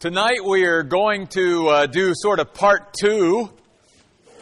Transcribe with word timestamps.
Tonight 0.00 0.42
we 0.42 0.64
are 0.64 0.82
going 0.82 1.26
to 1.26 1.68
uh, 1.68 1.86
do 1.86 2.14
sort 2.14 2.40
of 2.40 2.54
part 2.54 2.94
two 2.98 3.50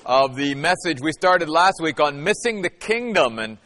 of 0.07 0.37
the 0.37 0.54
message 0.54 1.00
we 1.00 1.11
started 1.11 1.49
last 1.49 1.81
week 1.83 1.99
on 1.99 2.23
missing 2.23 2.63
the 2.63 2.70
kingdom 2.70 3.41
and 3.41 3.58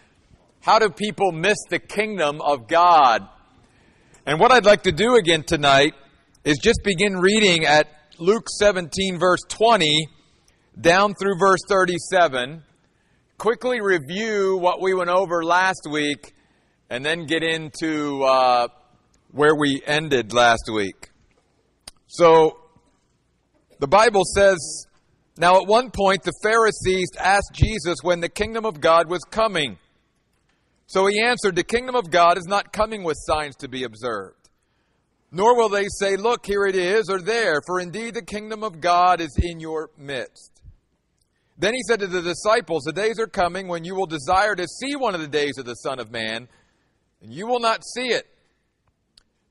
how 0.60 0.78
do 0.78 0.88
people 0.88 1.32
miss 1.32 1.58
the 1.68 1.78
kingdom 1.78 2.40
of 2.40 2.66
God. 2.66 3.28
And 4.24 4.40
what 4.40 4.50
I'd 4.52 4.64
like 4.64 4.84
to 4.84 4.92
do 4.92 5.16
again 5.16 5.42
tonight 5.42 5.92
is 6.44 6.56
just 6.62 6.80
begin 6.82 7.18
reading 7.18 7.66
at 7.66 7.88
Luke 8.16 8.48
17 8.48 9.18
verse 9.18 9.42
20 9.48 10.08
down 10.80 11.12
through 11.12 11.36
verse 11.38 11.60
37, 11.68 12.62
quickly 13.36 13.82
review 13.82 14.56
what 14.56 14.80
we 14.80 14.94
went 14.94 15.10
over 15.10 15.44
last 15.44 15.86
week, 15.90 16.32
and 16.88 17.04
then 17.04 17.26
get 17.26 17.42
into 17.42 18.22
uh, 18.24 18.68
where 19.30 19.54
we 19.54 19.82
ended 19.86 20.32
last 20.32 20.70
week. 20.72 21.11
So, 22.12 22.58
the 23.80 23.86
Bible 23.88 24.20
says, 24.34 24.86
Now 25.38 25.62
at 25.62 25.66
one 25.66 25.90
point 25.90 26.22
the 26.22 26.38
Pharisees 26.42 27.08
asked 27.18 27.52
Jesus 27.54 27.96
when 28.02 28.20
the 28.20 28.28
kingdom 28.28 28.66
of 28.66 28.82
God 28.82 29.08
was 29.08 29.24
coming. 29.30 29.78
So 30.86 31.06
he 31.06 31.22
answered, 31.22 31.56
The 31.56 31.64
kingdom 31.64 31.94
of 31.94 32.10
God 32.10 32.36
is 32.36 32.44
not 32.44 32.70
coming 32.70 33.02
with 33.02 33.16
signs 33.18 33.56
to 33.56 33.68
be 33.68 33.84
observed. 33.84 34.50
Nor 35.30 35.56
will 35.56 35.70
they 35.70 35.86
say, 35.88 36.16
Look, 36.16 36.44
here 36.44 36.66
it 36.66 36.76
is, 36.76 37.08
or 37.08 37.18
there, 37.18 37.62
for 37.66 37.80
indeed 37.80 38.12
the 38.12 38.22
kingdom 38.22 38.62
of 38.62 38.82
God 38.82 39.22
is 39.22 39.34
in 39.42 39.58
your 39.58 39.88
midst. 39.96 40.60
Then 41.56 41.72
he 41.72 41.80
said 41.88 42.00
to 42.00 42.08
the 42.08 42.20
disciples, 42.20 42.82
The 42.82 42.92
days 42.92 43.18
are 43.18 43.26
coming 43.26 43.68
when 43.68 43.84
you 43.84 43.94
will 43.94 44.04
desire 44.04 44.54
to 44.54 44.68
see 44.68 44.96
one 44.96 45.14
of 45.14 45.22
the 45.22 45.28
days 45.28 45.56
of 45.56 45.64
the 45.64 45.76
Son 45.76 45.98
of 45.98 46.10
Man, 46.10 46.46
and 47.22 47.32
you 47.32 47.46
will 47.46 47.60
not 47.60 47.82
see 47.94 48.08
it. 48.08 48.26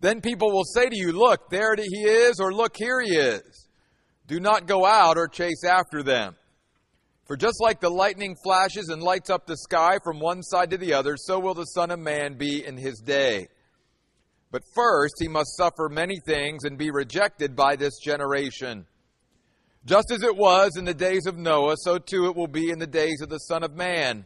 Then 0.02 0.20
people 0.20 0.52
will 0.52 0.66
say 0.66 0.90
to 0.90 0.98
you, 0.98 1.12
Look, 1.12 1.50
there 1.50 1.76
he 1.76 2.04
is, 2.04 2.40
or 2.40 2.52
Look, 2.52 2.76
here 2.76 3.00
he 3.00 3.16
is. 3.16 3.70
Do 4.28 4.40
not 4.40 4.68
go 4.68 4.86
out 4.86 5.18
or 5.18 5.28
chase 5.28 5.64
after 5.64 6.04
them. 6.04 6.36
For 7.28 7.38
just 7.38 7.62
like 7.62 7.80
the 7.80 7.90
lightning 7.90 8.36
flashes 8.44 8.90
and 8.90 9.02
lights 9.02 9.30
up 9.30 9.46
the 9.46 9.56
sky 9.56 10.00
from 10.04 10.20
one 10.20 10.42
side 10.42 10.72
to 10.72 10.78
the 10.78 10.94
other, 10.94 11.16
so 11.18 11.40
will 11.40 11.54
the 11.54 11.66
Son 11.66 11.92
of 11.92 12.00
Man 12.00 12.34
be 12.34 12.66
in 12.66 12.78
his 12.78 13.00
day. 13.00 13.48
But 14.52 14.64
first 14.76 15.14
he 15.20 15.28
must 15.30 15.56
suffer 15.56 15.88
many 15.88 16.20
things 16.26 16.66
and 16.66 16.78
be 16.78 16.92
rejected 16.92 17.56
by 17.56 17.76
this 17.76 18.00
generation. 18.00 18.86
Just 19.86 20.12
as 20.12 20.24
it 20.24 20.36
was 20.36 20.76
in 20.78 20.84
the 20.84 20.94
days 20.94 21.26
of 21.26 21.38
Noah, 21.38 21.76
so 21.78 21.98
too 21.98 22.26
it 22.26 22.36
will 22.36 22.48
be 22.48 22.70
in 22.70 22.80
the 22.80 22.88
days 22.88 23.22
of 23.22 23.30
the 23.30 23.38
Son 23.38 23.64
of 23.64 23.76
Man. 23.76 24.26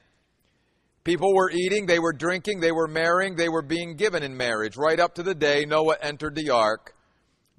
People 1.05 1.35
were 1.35 1.51
eating, 1.51 1.85
they 1.85 1.99
were 1.99 2.13
drinking, 2.13 2.59
they 2.59 2.71
were 2.71 2.87
marrying, 2.87 3.35
they 3.35 3.47
were 3.47 3.61
being 3.61 3.95
given 3.95 4.23
in 4.23 4.35
marriage, 4.35 4.75
right 4.75 4.99
up 4.99 5.13
to 5.13 5.23
the 5.23 5.35
day 5.35 5.63
Noah 5.63 5.97
entered 6.01 6.33
the 6.33 6.49
ark. 6.49 6.95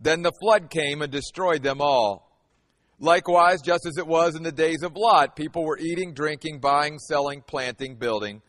Then 0.01 0.23
the 0.23 0.33
flood 0.43 0.69
came 0.69 1.01
and 1.01 1.13
destroyed 1.13 1.63
them 1.63 1.81
all. 1.81 2.27
Likewise, 2.99 3.63
just 3.63 3.87
as 3.87 3.99
it 3.99 4.07
was 4.07 4.35
in 4.35 4.43
the 4.43 4.51
days 4.51 4.83
of 4.83 4.97
Lot, 4.97 5.37
people 5.37 5.65
were 5.65 5.79
eating, 5.79 6.13
drinking, 6.13 6.59
buying, 6.59 6.99
selling, 6.99 7.41
planting, 7.41 7.95
building. 7.95 8.43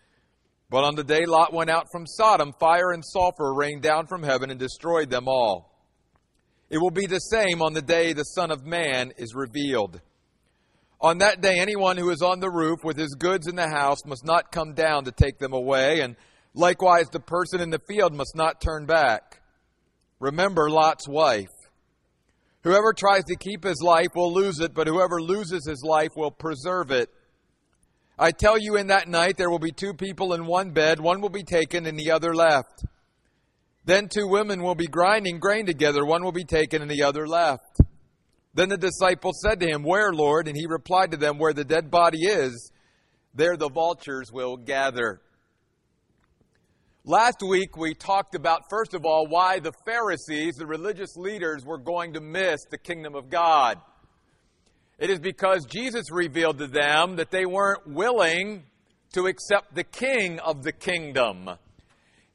But 0.69 0.83
on 0.83 0.95
the 0.95 1.03
day 1.03 1.27
Lot 1.27 1.53
went 1.53 1.69
out 1.69 1.85
from 1.91 2.07
Sodom, 2.07 2.51
fire 2.59 2.91
and 2.91 3.05
sulfur 3.05 3.53
rained 3.53 3.83
down 3.83 4.07
from 4.07 4.23
heaven 4.23 4.49
and 4.49 4.59
destroyed 4.59 5.11
them 5.11 5.27
all. 5.27 5.77
It 6.71 6.79
will 6.79 6.91
be 6.91 7.05
the 7.05 7.19
same 7.19 7.61
on 7.61 7.73
the 7.73 7.83
day 7.83 8.13
the 8.13 8.23
Son 8.23 8.49
of 8.49 8.65
Man 8.65 9.13
is 9.17 9.35
revealed. 9.35 10.01
On 10.99 11.19
that 11.19 11.41
day, 11.41 11.59
anyone 11.59 11.97
who 11.97 12.09
is 12.09 12.23
on 12.23 12.39
the 12.39 12.49
roof 12.49 12.83
with 12.83 12.97
his 12.97 13.13
goods 13.13 13.47
in 13.47 13.55
the 13.55 13.69
house 13.69 13.99
must 14.05 14.25
not 14.25 14.51
come 14.51 14.73
down 14.73 15.05
to 15.05 15.11
take 15.11 15.37
them 15.37 15.53
away, 15.53 16.01
and 16.01 16.15
likewise 16.55 17.07
the 17.11 17.19
person 17.19 17.61
in 17.61 17.69
the 17.69 17.81
field 17.87 18.15
must 18.15 18.35
not 18.35 18.59
turn 18.59 18.87
back. 18.87 19.41
Remember 20.19 20.69
Lot's 20.71 21.07
wife. 21.07 21.45
Whoever 22.63 22.93
tries 22.93 23.23
to 23.25 23.35
keep 23.35 23.63
his 23.63 23.79
life 23.83 24.09
will 24.15 24.33
lose 24.33 24.59
it, 24.59 24.73
but 24.73 24.87
whoever 24.87 25.21
loses 25.21 25.67
his 25.67 25.83
life 25.83 26.11
will 26.15 26.31
preserve 26.31 26.89
it. 26.89 27.09
I 28.17 28.31
tell 28.31 28.57
you, 28.57 28.75
in 28.75 28.87
that 28.87 29.07
night 29.07 29.37
there 29.37 29.51
will 29.51 29.59
be 29.59 29.71
two 29.71 29.93
people 29.93 30.33
in 30.33 30.47
one 30.47 30.71
bed, 30.71 30.99
one 30.99 31.21
will 31.21 31.29
be 31.29 31.43
taken 31.43 31.85
and 31.85 31.99
the 31.99 32.09
other 32.09 32.33
left. 32.33 32.85
Then 33.85 34.09
two 34.09 34.27
women 34.27 34.63
will 34.63 34.75
be 34.75 34.87
grinding 34.87 35.37
grain 35.39 35.67
together, 35.67 36.03
one 36.03 36.23
will 36.23 36.31
be 36.31 36.43
taken 36.43 36.81
and 36.81 36.89
the 36.89 37.03
other 37.03 37.27
left. 37.27 37.81
Then 38.57 38.69
the 38.69 38.77
disciples 38.77 39.39
said 39.39 39.59
to 39.59 39.67
him, 39.67 39.83
Where, 39.83 40.11
Lord? 40.11 40.47
And 40.47 40.57
he 40.57 40.65
replied 40.65 41.11
to 41.11 41.17
them, 41.17 41.37
Where 41.37 41.53
the 41.53 41.63
dead 41.63 41.91
body 41.91 42.25
is, 42.25 42.71
there 43.35 43.55
the 43.55 43.69
vultures 43.69 44.31
will 44.33 44.57
gather. 44.57 45.21
Last 47.05 47.43
week 47.47 47.77
we 47.77 47.93
talked 47.93 48.33
about, 48.33 48.63
first 48.67 48.95
of 48.95 49.05
all, 49.05 49.27
why 49.29 49.59
the 49.59 49.73
Pharisees, 49.85 50.55
the 50.55 50.65
religious 50.65 51.15
leaders, 51.15 51.65
were 51.65 51.77
going 51.77 52.13
to 52.13 52.19
miss 52.19 52.59
the 52.71 52.79
kingdom 52.79 53.13
of 53.13 53.29
God. 53.29 53.77
It 54.97 55.11
is 55.11 55.19
because 55.19 55.67
Jesus 55.67 56.11
revealed 56.11 56.57
to 56.57 56.65
them 56.65 57.17
that 57.17 57.29
they 57.29 57.45
weren't 57.45 57.85
willing 57.85 58.63
to 59.13 59.27
accept 59.27 59.75
the 59.75 59.83
king 59.83 60.39
of 60.39 60.63
the 60.63 60.71
kingdom 60.71 61.51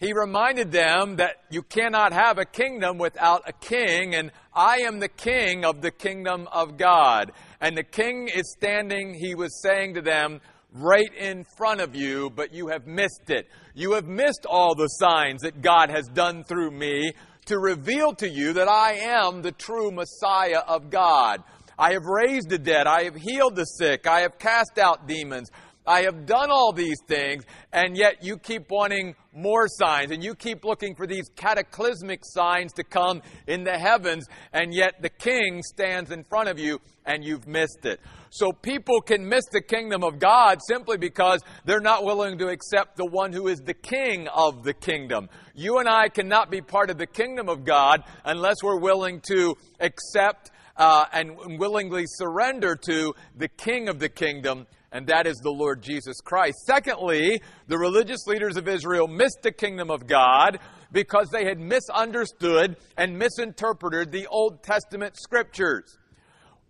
he 0.03 0.13
reminded 0.13 0.73
them 0.73 1.17
that 1.17 1.37
you 1.49 1.63
cannot 1.63 2.13
have 2.13 2.37
a 2.37 2.45
kingdom 2.45 2.99
without 2.99 3.49
a 3.49 3.53
king, 3.53 4.17
and 4.17 4.33
I 4.53 4.79
am 4.79 4.99
the 4.99 5.09
king 5.09 5.65
of 5.65 5.81
the 5.81 5.93
kingdom 5.93 6.49
of 6.51 6.77
God. 6.77 7.31
And 7.61 7.77
the 7.77 7.85
king 7.85 8.27
is 8.27 8.53
standing, 8.59 9.15
he 9.15 9.37
was 9.37 9.63
saying 9.63 9.95
to 9.95 10.03
them, 10.03 10.41
right 10.73 11.15
in 11.17 11.45
front 11.57 11.81
of 11.81 11.95
you, 11.95 12.31
but 12.31 12.53
you 12.53 12.67
have 12.67 12.85
missed 12.85 13.31
it. 13.31 13.47
You 13.75 13.93
have 13.93 14.07
missed 14.07 14.45
all 14.45 14.75
the 14.75 14.89
signs 14.89 15.43
that 15.43 15.63
God 15.63 15.89
has 15.91 16.09
done 16.09 16.43
through 16.43 16.73
me 16.73 17.13
to 17.45 17.61
reveal 17.61 18.13
to 18.15 18.29
you 18.29 18.55
that 18.55 18.69
I 18.69 18.95
am 18.95 19.43
the 19.43 19.53
true 19.53 19.93
Messiah 19.93 20.63
of 20.67 20.91
God. 20.91 21.45
I 21.79 21.93
have 21.93 22.05
raised 22.05 22.49
the 22.49 22.59
dead. 22.59 22.89
I 22.89 23.05
have 23.05 23.17
healed 23.17 23.55
the 23.55 23.65
sick. 23.65 24.09
I 24.09 24.23
have 24.23 24.39
cast 24.39 24.79
out 24.79 25.07
demons. 25.07 25.51
I 25.87 26.03
have 26.03 26.27
done 26.27 26.51
all 26.51 26.73
these 26.73 26.99
things, 27.09 27.45
and 27.73 27.97
yet 27.97 28.23
you 28.23 28.37
keep 28.37 28.71
wanting 28.71 29.17
more 29.35 29.67
signs, 29.67 30.13
and 30.13 30.23
you 30.23 30.35
keep 30.35 30.65
looking 30.65 30.95
for 30.95 31.07
these 31.07 31.29
cataclysmic 31.35 32.21
signs 32.23 32.73
to 32.75 32.85
come 32.85 33.23
in 33.47 33.65
the 33.65 33.77
heavens, 33.77 34.27
and 34.53 34.73
yet 34.73 35.03
the 35.03 35.09
king 35.09 35.63
stands 35.63 36.11
in 36.11 36.23
front 36.25 36.49
of 36.49 36.59
you, 36.59 36.81
and 37.05 37.25
you've 37.25 37.49
missed 37.49 37.85
it. 37.85 38.01
So 38.31 38.53
people 38.53 39.01
can 39.01 39.29
miss 39.29 39.45
the 39.51 39.61
kingdom 39.61 40.05
of 40.05 40.19
God 40.19 40.61
simply 40.67 40.99
because 40.99 41.41
they're 41.65 41.81
not 41.81 42.05
willing 42.05 42.39
to 42.39 42.49
accept 42.49 42.97
the 42.97 43.07
one 43.07 43.33
who 43.33 43.49
is 43.49 43.59
the 43.59 43.75
king 43.75 44.29
of 44.29 44.63
the 44.63 44.75
kingdom. 44.75 45.29
You 45.55 45.79
and 45.79 45.89
I 45.89 46.09
cannot 46.09 46.51
be 46.51 46.61
part 46.61 46.91
of 46.91 46.99
the 46.99 47.07
kingdom 47.07 47.49
of 47.49 47.65
God 47.65 48.05
unless 48.25 48.57
we're 48.63 48.81
willing 48.81 49.21
to 49.23 49.57
accept 49.81 50.51
uh, 50.77 51.05
and 51.13 51.59
willingly 51.59 52.05
surrender 52.07 52.77
to 52.87 53.15
the 53.37 53.49
king 53.49 53.89
of 53.89 53.99
the 53.99 54.09
kingdom 54.09 54.67
and 54.93 55.07
that 55.07 55.27
is 55.27 55.39
the 55.39 55.51
Lord 55.51 55.83
Jesus 55.83 56.21
Christ. 56.21 56.59
Secondly, 56.67 57.41
the 57.67 57.79
religious 57.79 58.27
leaders 58.27 58.57
of 58.57 58.69
Israel 58.69 59.09
missed 59.09 59.41
the 59.43 59.51
kingdom 59.51 59.91
of 59.91 60.07
God 60.07 60.59
because 60.93 61.29
they 61.31 61.45
had 61.47 61.59
misunderstood 61.59 62.77
and 62.97 63.19
misinterpreted 63.19 64.13
the 64.13 64.27
Old 64.27 64.63
Testament 64.63 65.17
scriptures. 65.17 65.99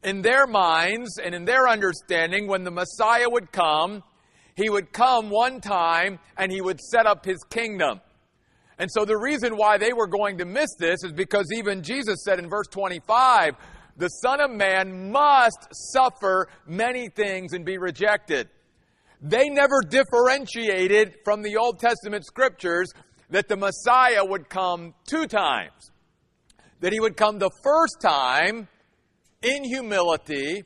In 0.04 0.22
their 0.22 0.46
minds 0.46 1.18
and 1.18 1.34
in 1.34 1.44
their 1.44 1.68
understanding, 1.68 2.46
when 2.46 2.64
the 2.64 2.70
Messiah 2.70 3.28
would 3.28 3.50
come, 3.50 4.02
he 4.54 4.70
would 4.70 4.92
come 4.92 5.28
one 5.28 5.60
time 5.60 6.18
and 6.36 6.52
he 6.52 6.60
would 6.60 6.80
set 6.80 7.06
up 7.06 7.24
his 7.24 7.42
kingdom. 7.50 8.00
And 8.78 8.90
so 8.90 9.04
the 9.04 9.18
reason 9.18 9.56
why 9.56 9.78
they 9.78 9.92
were 9.92 10.06
going 10.06 10.38
to 10.38 10.44
miss 10.44 10.74
this 10.78 11.04
is 11.04 11.12
because 11.12 11.46
even 11.54 11.82
Jesus 11.82 12.24
said 12.24 12.38
in 12.38 12.48
verse 12.48 12.66
25, 12.68 13.54
the 13.96 14.08
Son 14.08 14.40
of 14.40 14.50
Man 14.50 15.10
must 15.10 15.68
suffer 15.92 16.48
many 16.66 17.08
things 17.08 17.52
and 17.52 17.64
be 17.64 17.78
rejected. 17.78 18.48
They 19.20 19.48
never 19.48 19.80
differentiated 19.88 21.16
from 21.24 21.42
the 21.42 21.56
Old 21.56 21.78
Testament 21.78 22.24
scriptures 22.24 22.90
that 23.30 23.48
the 23.48 23.56
Messiah 23.56 24.24
would 24.24 24.48
come 24.48 24.94
two 25.08 25.26
times. 25.26 25.90
That 26.80 26.92
he 26.92 27.00
would 27.00 27.16
come 27.16 27.38
the 27.38 27.50
first 27.62 28.00
time 28.02 28.68
in 29.42 29.64
humility, 29.64 30.64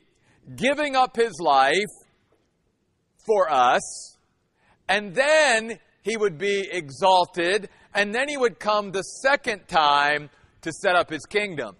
giving 0.55 0.95
up 0.95 1.15
his 1.15 1.33
life 1.39 1.85
for 3.25 3.51
us, 3.51 4.17
and 4.87 5.13
then 5.13 5.79
he 6.01 6.17
would 6.17 6.37
be 6.37 6.67
exalted, 6.71 7.69
and 7.93 8.15
then 8.15 8.29
he 8.29 8.37
would 8.37 8.57
come 8.57 8.91
the 8.91 9.01
second 9.01 9.67
time 9.67 10.29
to 10.61 10.71
set 10.71 10.95
up 10.95 11.09
his 11.09 11.25
kingdom 11.25 11.75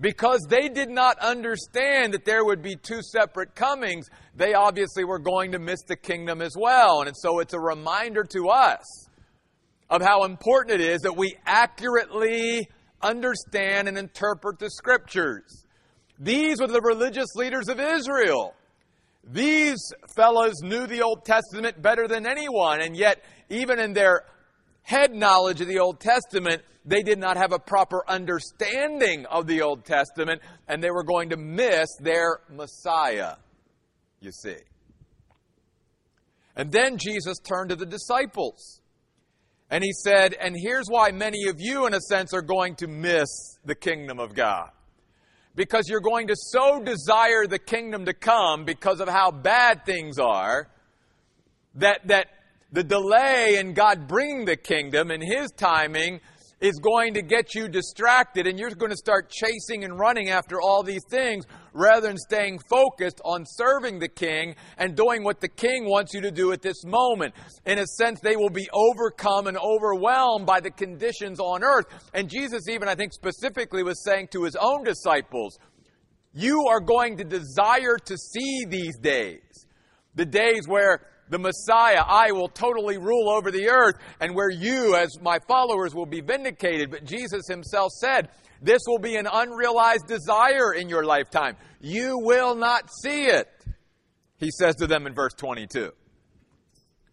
because 0.00 0.46
they 0.48 0.68
did 0.68 0.88
not 0.88 1.18
understand 1.18 2.14
that 2.14 2.24
there 2.24 2.44
would 2.44 2.62
be 2.62 2.76
two 2.76 3.02
separate 3.02 3.54
comings, 3.54 4.08
they 4.34 4.54
obviously 4.54 5.04
were 5.04 5.18
going 5.18 5.52
to 5.52 5.58
miss 5.58 5.82
the 5.82 5.96
kingdom 5.96 6.40
as 6.40 6.54
well. 6.56 7.02
And 7.02 7.16
so 7.16 7.40
it's 7.40 7.54
a 7.54 7.60
reminder 7.60 8.24
to 8.24 8.48
us 8.48 9.08
of 9.90 10.02
how 10.02 10.24
important 10.24 10.80
it 10.80 10.88
is 10.88 11.00
that 11.00 11.16
we 11.16 11.36
accurately 11.46 12.68
understand 13.02 13.88
and 13.88 13.98
interpret 13.98 14.58
the 14.58 14.70
scriptures. 14.70 15.64
These 16.18 16.60
were 16.60 16.68
the 16.68 16.80
religious 16.80 17.34
leaders 17.34 17.68
of 17.68 17.80
Israel. 17.80 18.54
These 19.24 19.92
fellows 20.16 20.54
knew 20.62 20.86
the 20.86 21.02
Old 21.02 21.24
Testament 21.24 21.80
better 21.80 22.08
than 22.08 22.26
anyone, 22.26 22.80
and 22.80 22.96
yet, 22.96 23.22
even 23.48 23.78
in 23.78 23.92
their 23.92 24.24
head 24.82 25.12
knowledge 25.12 25.60
of 25.60 25.68
the 25.68 25.78
Old 25.78 26.00
Testament, 26.00 26.62
they 26.88 27.02
did 27.02 27.18
not 27.18 27.36
have 27.36 27.52
a 27.52 27.58
proper 27.58 28.02
understanding 28.08 29.26
of 29.26 29.46
the 29.46 29.60
Old 29.60 29.84
Testament, 29.84 30.40
and 30.68 30.82
they 30.82 30.90
were 30.90 31.04
going 31.04 31.28
to 31.30 31.36
miss 31.36 31.88
their 32.00 32.40
Messiah, 32.50 33.34
you 34.20 34.32
see. 34.32 34.56
And 36.56 36.72
then 36.72 36.96
Jesus 36.96 37.38
turned 37.38 37.70
to 37.70 37.76
the 37.76 37.86
disciples. 37.86 38.80
And 39.70 39.84
he 39.84 39.92
said, 39.92 40.34
And 40.40 40.56
here's 40.58 40.86
why 40.88 41.10
many 41.10 41.48
of 41.48 41.56
you, 41.58 41.86
in 41.86 41.92
a 41.92 42.00
sense, 42.00 42.32
are 42.32 42.42
going 42.42 42.74
to 42.76 42.88
miss 42.88 43.28
the 43.66 43.74
kingdom 43.74 44.18
of 44.18 44.34
God. 44.34 44.70
Because 45.54 45.88
you're 45.88 46.00
going 46.00 46.28
to 46.28 46.36
so 46.36 46.82
desire 46.82 47.46
the 47.46 47.58
kingdom 47.58 48.06
to 48.06 48.14
come 48.14 48.64
because 48.64 49.00
of 49.00 49.08
how 49.08 49.30
bad 49.30 49.84
things 49.84 50.18
are, 50.18 50.68
that, 51.74 52.06
that 52.06 52.28
the 52.72 52.82
delay 52.82 53.58
in 53.58 53.74
God 53.74 54.08
bringing 54.08 54.46
the 54.46 54.56
kingdom 54.56 55.10
and 55.10 55.22
His 55.22 55.50
timing 55.50 56.20
is 56.60 56.78
going 56.80 57.14
to 57.14 57.22
get 57.22 57.54
you 57.54 57.68
distracted 57.68 58.46
and 58.46 58.58
you're 58.58 58.70
going 58.70 58.90
to 58.90 58.96
start 58.96 59.30
chasing 59.30 59.84
and 59.84 59.98
running 59.98 60.28
after 60.28 60.60
all 60.60 60.82
these 60.82 61.04
things 61.08 61.44
rather 61.72 62.08
than 62.08 62.16
staying 62.16 62.58
focused 62.68 63.20
on 63.24 63.44
serving 63.46 63.98
the 63.98 64.08
king 64.08 64.56
and 64.76 64.96
doing 64.96 65.22
what 65.22 65.40
the 65.40 65.48
king 65.48 65.84
wants 65.84 66.12
you 66.12 66.20
to 66.20 66.30
do 66.30 66.52
at 66.52 66.60
this 66.60 66.84
moment. 66.84 67.32
In 67.64 67.78
a 67.78 67.86
sense, 67.86 68.20
they 68.20 68.36
will 68.36 68.50
be 68.50 68.68
overcome 68.72 69.46
and 69.46 69.56
overwhelmed 69.56 70.46
by 70.46 70.60
the 70.60 70.70
conditions 70.70 71.38
on 71.38 71.62
earth. 71.62 71.86
And 72.12 72.28
Jesus, 72.28 72.68
even 72.68 72.88
I 72.88 72.96
think 72.96 73.12
specifically, 73.12 73.84
was 73.84 74.02
saying 74.04 74.28
to 74.32 74.42
his 74.42 74.56
own 74.56 74.82
disciples, 74.82 75.58
You 76.32 76.64
are 76.68 76.80
going 76.80 77.18
to 77.18 77.24
desire 77.24 77.96
to 78.04 78.16
see 78.16 78.64
these 78.68 78.98
days. 78.98 79.66
The 80.16 80.26
days 80.26 80.62
where 80.66 81.06
the 81.30 81.38
Messiah, 81.38 82.02
I 82.06 82.32
will 82.32 82.48
totally 82.48 82.98
rule 82.98 83.30
over 83.30 83.50
the 83.50 83.68
earth, 83.68 83.96
and 84.20 84.34
where 84.34 84.50
you, 84.50 84.96
as 84.96 85.08
my 85.20 85.38
followers, 85.46 85.94
will 85.94 86.06
be 86.06 86.20
vindicated. 86.20 86.90
But 86.90 87.04
Jesus 87.04 87.42
himself 87.48 87.92
said, 87.92 88.28
This 88.62 88.80
will 88.86 88.98
be 88.98 89.16
an 89.16 89.28
unrealized 89.30 90.06
desire 90.06 90.72
in 90.72 90.88
your 90.88 91.04
lifetime. 91.04 91.56
You 91.80 92.18
will 92.18 92.54
not 92.54 92.90
see 93.02 93.26
it, 93.26 93.48
he 94.38 94.50
says 94.50 94.76
to 94.76 94.86
them 94.86 95.06
in 95.06 95.14
verse 95.14 95.34
22. 95.34 95.92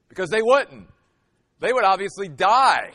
Because 0.09 0.29
they 0.29 0.41
wouldn't. 0.41 0.87
They 1.59 1.73
would 1.73 1.83
obviously 1.83 2.27
die 2.27 2.91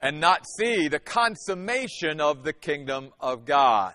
and 0.00 0.20
not 0.20 0.44
see 0.58 0.88
the 0.88 0.98
consummation 0.98 2.20
of 2.20 2.44
the 2.44 2.52
kingdom 2.52 3.10
of 3.20 3.44
God. 3.44 3.94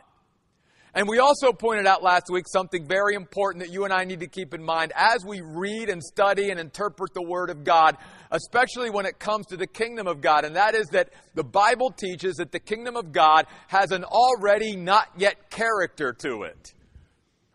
And 0.93 1.07
we 1.07 1.19
also 1.19 1.53
pointed 1.53 1.87
out 1.87 2.03
last 2.03 2.25
week 2.29 2.45
something 2.51 2.85
very 2.85 3.15
important 3.15 3.63
that 3.63 3.71
you 3.71 3.85
and 3.85 3.93
I 3.93 4.03
need 4.03 4.19
to 4.19 4.27
keep 4.27 4.53
in 4.53 4.61
mind 4.61 4.91
as 4.93 5.23
we 5.25 5.39
read 5.39 5.87
and 5.89 6.03
study 6.03 6.49
and 6.49 6.59
interpret 6.59 7.13
the 7.13 7.21
Word 7.21 7.49
of 7.49 7.63
God, 7.63 7.95
especially 8.29 8.89
when 8.89 9.05
it 9.05 9.17
comes 9.17 9.45
to 9.47 9.57
the 9.57 9.67
kingdom 9.67 10.05
of 10.05 10.19
God. 10.19 10.43
And 10.43 10.57
that 10.57 10.75
is 10.75 10.87
that 10.87 11.09
the 11.33 11.45
Bible 11.45 11.91
teaches 11.91 12.35
that 12.35 12.51
the 12.51 12.59
kingdom 12.59 12.97
of 12.97 13.13
God 13.13 13.45
has 13.69 13.91
an 13.91 14.03
already 14.03 14.75
not 14.75 15.07
yet 15.15 15.49
character 15.49 16.11
to 16.11 16.43
it. 16.43 16.73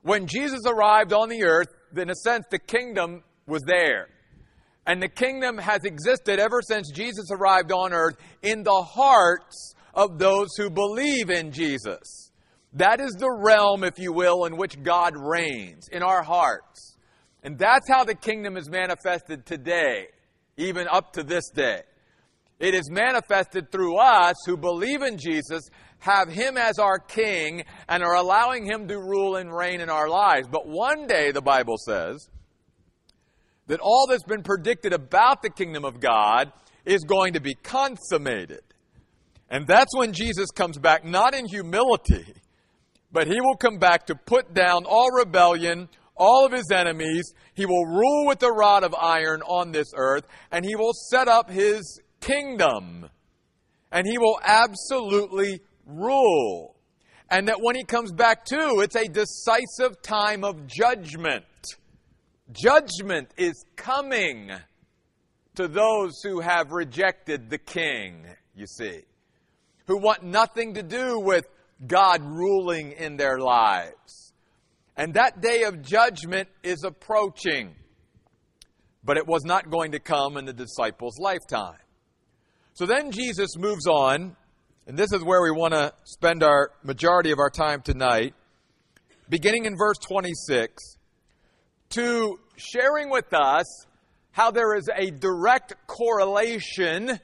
When 0.00 0.26
Jesus 0.26 0.60
arrived 0.64 1.12
on 1.12 1.28
the 1.28 1.44
earth, 1.44 1.68
in 1.94 2.08
a 2.08 2.14
sense, 2.14 2.46
the 2.50 2.58
kingdom 2.58 3.22
was 3.46 3.62
there. 3.66 4.08
And 4.86 5.02
the 5.02 5.08
kingdom 5.08 5.58
has 5.58 5.84
existed 5.84 6.38
ever 6.38 6.62
since 6.62 6.90
Jesus 6.90 7.26
arrived 7.30 7.70
on 7.72 7.92
earth 7.92 8.16
in 8.40 8.62
the 8.62 8.82
hearts 8.82 9.74
of 9.92 10.18
those 10.18 10.56
who 10.56 10.70
believe 10.70 11.28
in 11.28 11.50
Jesus. 11.50 12.25
That 12.76 13.00
is 13.00 13.12
the 13.12 13.30
realm, 13.30 13.84
if 13.84 13.98
you 13.98 14.12
will, 14.12 14.44
in 14.44 14.56
which 14.56 14.82
God 14.82 15.14
reigns, 15.16 15.88
in 15.88 16.02
our 16.02 16.22
hearts. 16.22 16.96
And 17.42 17.58
that's 17.58 17.88
how 17.88 18.04
the 18.04 18.14
kingdom 18.14 18.56
is 18.56 18.68
manifested 18.68 19.46
today, 19.46 20.08
even 20.56 20.86
up 20.86 21.14
to 21.14 21.22
this 21.22 21.48
day. 21.50 21.82
It 22.58 22.74
is 22.74 22.90
manifested 22.90 23.70
through 23.70 23.96
us 23.96 24.36
who 24.46 24.56
believe 24.56 25.02
in 25.02 25.16
Jesus, 25.16 25.62
have 25.98 26.28
Him 26.28 26.56
as 26.56 26.78
our 26.78 26.98
King, 26.98 27.64
and 27.88 28.02
are 28.02 28.14
allowing 28.14 28.66
Him 28.66 28.88
to 28.88 28.98
rule 28.98 29.36
and 29.36 29.54
reign 29.54 29.80
in 29.80 29.90
our 29.90 30.08
lives. 30.08 30.48
But 30.48 30.66
one 30.66 31.06
day, 31.06 31.32
the 31.32 31.42
Bible 31.42 31.76
says, 31.78 32.28
that 33.66 33.80
all 33.80 34.06
that's 34.08 34.24
been 34.24 34.42
predicted 34.42 34.92
about 34.92 35.42
the 35.42 35.50
kingdom 35.50 35.84
of 35.84 36.00
God 36.00 36.52
is 36.84 37.04
going 37.04 37.32
to 37.32 37.40
be 37.40 37.54
consummated. 37.54 38.60
And 39.50 39.66
that's 39.66 39.96
when 39.96 40.12
Jesus 40.12 40.50
comes 40.50 40.78
back, 40.78 41.04
not 41.04 41.34
in 41.34 41.46
humility, 41.46 42.34
but 43.12 43.26
he 43.26 43.40
will 43.40 43.56
come 43.56 43.78
back 43.78 44.06
to 44.06 44.14
put 44.14 44.54
down 44.54 44.84
all 44.84 45.10
rebellion, 45.10 45.88
all 46.16 46.46
of 46.46 46.52
his 46.52 46.70
enemies. 46.72 47.32
He 47.54 47.66
will 47.66 47.86
rule 47.86 48.26
with 48.26 48.38
the 48.38 48.52
rod 48.52 48.84
of 48.84 48.94
iron 48.94 49.42
on 49.42 49.72
this 49.72 49.92
earth, 49.96 50.26
and 50.50 50.64
he 50.64 50.76
will 50.76 50.92
set 50.92 51.28
up 51.28 51.50
his 51.50 52.00
kingdom. 52.20 53.08
And 53.92 54.06
he 54.06 54.18
will 54.18 54.38
absolutely 54.42 55.60
rule. 55.86 56.76
And 57.30 57.48
that 57.48 57.60
when 57.60 57.76
he 57.76 57.84
comes 57.84 58.12
back 58.12 58.44
too, 58.44 58.80
it's 58.80 58.96
a 58.96 59.08
decisive 59.08 60.00
time 60.02 60.44
of 60.44 60.66
judgment. 60.66 61.44
Judgment 62.52 63.30
is 63.36 63.64
coming 63.76 64.52
to 65.56 65.66
those 65.66 66.20
who 66.22 66.40
have 66.40 66.70
rejected 66.70 67.50
the 67.50 67.58
king, 67.58 68.24
you 68.54 68.66
see, 68.66 69.00
who 69.86 69.98
want 69.98 70.22
nothing 70.22 70.74
to 70.74 70.82
do 70.82 71.18
with 71.18 71.46
God 71.84 72.22
ruling 72.22 72.92
in 72.92 73.16
their 73.16 73.38
lives. 73.38 74.32
And 74.96 75.14
that 75.14 75.40
day 75.42 75.64
of 75.64 75.82
judgment 75.82 76.48
is 76.62 76.84
approaching. 76.84 77.74
But 79.04 79.18
it 79.18 79.26
was 79.26 79.44
not 79.44 79.70
going 79.70 79.92
to 79.92 80.00
come 80.00 80.36
in 80.36 80.46
the 80.46 80.52
disciples' 80.52 81.18
lifetime. 81.18 81.78
So 82.72 82.86
then 82.86 83.10
Jesus 83.10 83.56
moves 83.56 83.86
on, 83.86 84.36
and 84.86 84.98
this 84.98 85.12
is 85.12 85.22
where 85.22 85.42
we 85.42 85.50
want 85.50 85.74
to 85.74 85.92
spend 86.04 86.42
our 86.42 86.70
majority 86.82 87.30
of 87.30 87.38
our 87.38 87.50
time 87.50 87.82
tonight, 87.82 88.34
beginning 89.28 89.66
in 89.66 89.76
verse 89.76 89.98
26, 89.98 90.98
to 91.90 92.38
sharing 92.56 93.10
with 93.10 93.32
us 93.32 93.86
how 94.32 94.50
there 94.50 94.74
is 94.76 94.88
a 94.94 95.10
direct 95.10 95.74
correlation, 95.86 97.18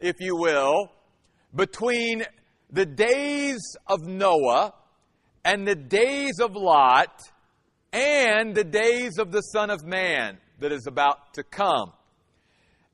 if 0.00 0.16
you 0.20 0.36
will, 0.36 0.92
between 1.54 2.24
the 2.70 2.86
days 2.86 3.60
of 3.86 4.06
Noah 4.06 4.74
and 5.44 5.66
the 5.66 5.74
days 5.76 6.40
of 6.40 6.56
Lot 6.56 7.20
and 7.92 8.54
the 8.54 8.64
days 8.64 9.18
of 9.18 9.32
the 9.32 9.40
Son 9.40 9.70
of 9.70 9.84
Man 9.84 10.38
that 10.58 10.72
is 10.72 10.86
about 10.86 11.34
to 11.34 11.42
come. 11.42 11.92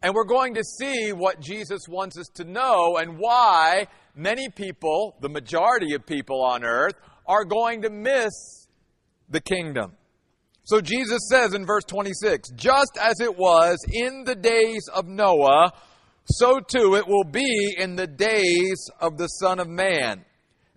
And 0.03 0.15
we're 0.15 0.25
going 0.25 0.55
to 0.55 0.65
see 0.65 1.13
what 1.13 1.41
Jesus 1.41 1.83
wants 1.89 2.19
us 2.19 2.27
to 2.35 2.45
know 2.45 2.97
and 2.97 3.19
why 3.19 3.87
many 4.15 4.49
people, 4.49 5.17
the 5.21 5.29
majority 5.29 5.95
of 5.95 6.05
people 6.05 6.43
on 6.43 6.65
earth, 6.65 6.95
are 7.27 7.45
going 7.45 7.83
to 7.83 7.91
miss 7.91 8.69
the 9.29 9.41
kingdom. 9.41 9.93
So 10.65 10.81
Jesus 10.81 11.21
says 11.31 11.55
in 11.55 11.67
verse 11.67 11.85
26 11.85 12.51
just 12.51 12.99
as 13.01 13.21
it 13.21 13.37
was 13.37 13.79
in 13.91 14.25
the 14.25 14.35
days 14.35 14.89
of 14.93 15.07
Noah, 15.07 15.73
so 16.25 16.61
too 16.61 16.95
it 16.97 17.07
will 17.07 17.25
be 17.25 17.75
in 17.77 17.97
the 17.97 18.07
days 18.07 18.89
of 19.01 19.17
the 19.17 19.27
Son 19.27 19.59
of 19.59 19.69
Man. 19.69 20.25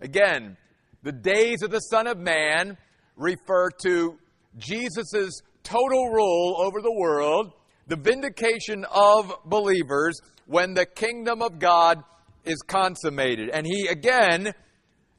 Again, 0.00 0.56
the 1.02 1.12
days 1.12 1.62
of 1.62 1.70
the 1.70 1.80
Son 1.80 2.06
of 2.06 2.18
Man 2.18 2.76
refer 3.16 3.70
to 3.82 4.18
Jesus' 4.58 5.40
total 5.62 6.08
rule 6.10 6.56
over 6.58 6.80
the 6.80 6.92
world, 6.92 7.52
the 7.86 7.96
vindication 7.96 8.84
of 8.90 9.32
believers 9.44 10.20
when 10.46 10.74
the 10.74 10.86
kingdom 10.86 11.42
of 11.42 11.58
God 11.58 12.02
is 12.44 12.60
consummated. 12.66 13.50
And 13.50 13.66
he 13.66 13.86
again 13.88 14.52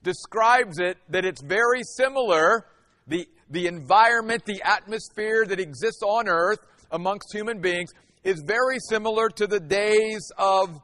describes 0.04 0.80
it 0.80 0.98
that 1.10 1.26
it's 1.26 1.42
very 1.42 1.84
similar, 1.84 2.66
the, 3.08 3.28
the 3.50 3.68
environment, 3.68 4.46
the 4.46 4.62
atmosphere 4.64 5.46
that 5.46 5.60
exists 5.60 6.02
on 6.02 6.28
earth 6.28 6.60
amongst 6.92 7.34
human 7.34 7.60
beings 7.60 7.92
is 8.24 8.42
very 8.46 8.78
similar 8.90 9.30
to 9.30 9.48
the 9.48 9.60
days 9.60 10.32
of 10.38 10.82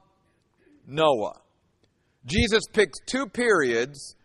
Noah. 0.88 1.40
Jesus 2.26 2.64
picks 2.72 2.98
two 3.06 3.28
periods 3.28 4.16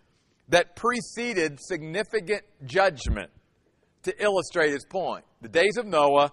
that 0.49 0.77
preceded 0.77 1.59
significant 1.61 2.43
judgment 2.65 3.31
to 4.05 4.15
illustrate 4.23 4.71
his 4.71 4.85
point 4.85 5.25
the 5.43 5.49
days 5.49 5.77
of 5.77 5.87
Noah 5.87 6.33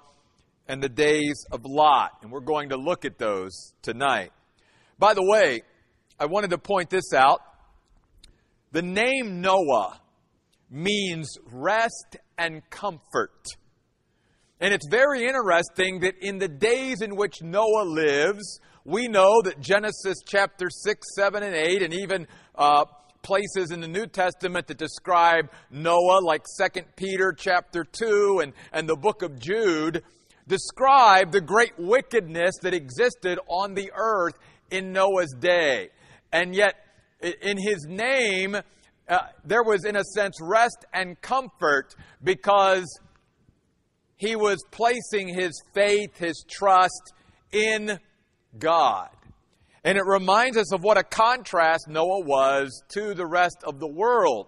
and 0.68 0.82
the 0.82 0.90
days 0.90 1.46
of 1.52 1.62
Lot. 1.66 2.12
And 2.22 2.32
we're 2.32 2.40
going 2.40 2.70
to 2.70 2.78
look 2.78 3.06
at 3.06 3.18
those 3.18 3.74
tonight. 3.82 4.32
By 4.98 5.14
the 5.14 5.24
way, 5.24 5.62
I 6.20 6.26
wanted 6.26 6.52
to 6.52 6.58
point 6.58 6.90
this 6.90 7.14
out. 7.14 7.42
The 8.72 8.82
name 8.82 9.42
Noah 9.42 10.00
means 10.70 11.38
rest 11.52 12.18
and 12.38 12.68
comfort. 12.70 13.46
And 14.66 14.74
it's 14.74 14.88
very 14.88 15.28
interesting 15.28 16.00
that 16.00 16.16
in 16.22 16.40
the 16.40 16.48
days 16.48 17.02
in 17.04 17.16
which 17.16 17.44
Noah 17.44 17.86
lives, 17.86 18.60
we 18.84 19.08
know 19.08 19.44
that 19.44 19.60
Genesis 19.60 20.18
chapter 20.26 20.72
6, 20.72 21.08
7, 21.16 21.44
and 21.44 21.54
8, 21.54 21.84
and 21.84 21.94
even 21.94 22.26
uh, 22.56 22.86
places 23.22 23.70
in 23.70 23.80
the 23.80 23.88
New 23.88 24.08
Testament 24.08 24.66
that 24.66 24.80
describe 24.80 25.52
Noah, 25.70 26.20
like 26.24 26.46
2 26.60 26.82
Peter 26.96 27.32
chapter 27.32 27.84
2 27.84 28.40
and, 28.42 28.54
and 28.74 28.90
the 28.90 28.96
book 28.96 29.22
of 29.22 29.38
Jude, 29.38 30.02
describe 30.48 31.32
the 31.32 31.42
great 31.42 31.74
wickedness 31.78 32.56
that 32.64 32.74
existed 32.74 33.38
on 33.48 33.76
the 33.76 33.92
earth 33.96 34.34
in 34.72 34.92
Noah's 34.92 35.36
day. 35.40 35.90
And 36.34 36.56
yet, 36.56 36.74
in 37.22 37.60
his 37.60 37.86
name, 37.88 38.56
uh, 39.08 39.20
there 39.44 39.62
was, 39.62 39.86
in 39.86 39.96
a 39.96 40.04
sense, 40.04 40.40
rest 40.42 40.86
and 40.92 41.22
comfort 41.22 41.94
because 42.24 42.88
he 44.18 44.36
was 44.36 44.64
placing 44.72 45.28
his 45.28 45.62
faith, 45.74 46.18
his 46.18 46.44
trust 46.50 47.14
in 47.52 48.00
God. 48.58 49.10
And 49.84 49.98
it 49.98 50.06
reminds 50.06 50.58
us 50.58 50.74
of 50.74 50.84
what 50.84 50.98
a 50.98 51.04
contrast 51.04 51.88
Noah 51.88 52.22
was 52.22 52.84
to 52.90 53.14
the 53.14 53.26
rest 53.26 53.58
of 53.64 53.80
the 53.80 53.88
world. 53.88 54.48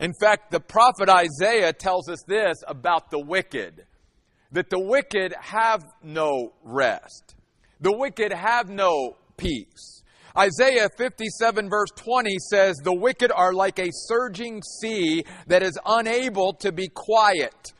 In 0.00 0.12
fact, 0.20 0.50
the 0.50 0.60
prophet 0.60 1.08
Isaiah 1.08 1.72
tells 1.72 2.08
us 2.08 2.22
this 2.26 2.56
about 2.66 3.10
the 3.10 3.20
wicked 3.20 3.86
that 4.52 4.70
the 4.70 4.78
wicked 4.78 5.34
have 5.40 5.82
no 6.02 6.52
rest, 6.62 7.34
the 7.80 7.96
wicked 7.96 8.32
have 8.32 8.68
no 8.68 9.16
peace. 9.36 10.02
Isaiah 10.36 10.88
57 10.98 11.70
verse 11.70 11.90
20 11.96 12.36
says, 12.50 12.76
The 12.76 12.94
wicked 12.94 13.32
are 13.32 13.54
like 13.54 13.78
a 13.78 13.88
surging 13.90 14.62
sea 14.80 15.24
that 15.46 15.62
is 15.62 15.78
unable 15.86 16.52
to 16.54 16.72
be 16.72 16.88
quiet. 16.88 17.72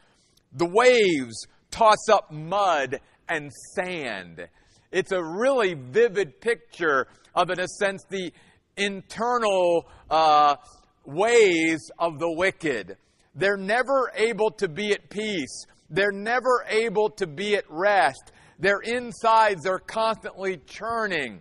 The 0.57 0.67
waves 0.67 1.47
toss 1.71 2.09
up 2.11 2.33
mud 2.33 3.01
and 3.29 3.53
sand. 3.75 4.49
It's 4.91 5.13
a 5.13 5.23
really 5.23 5.75
vivid 5.75 6.41
picture 6.41 7.07
of, 7.35 7.51
in 7.51 7.61
a 7.61 7.69
sense, 7.69 8.05
the 8.09 8.33
internal 8.77 9.87
uh, 10.11 10.57
ways 11.05 11.91
of 11.99 12.19
the 12.19 12.31
wicked. 12.31 12.97
They're 13.35 13.59
never 13.59 14.11
able 14.15 14.51
to 14.53 14.69
be 14.69 14.93
at 14.93 15.11
peace. 15.11 15.67
They're 15.91 16.11
never 16.11 16.65
able 16.69 17.11
to 17.11 17.27
be 17.27 17.57
at 17.57 17.65
rest. 17.69 18.33
Their 18.59 18.81
insides 18.81 19.67
are 19.67 19.79
constantly 19.79 20.59
churning. 20.67 21.41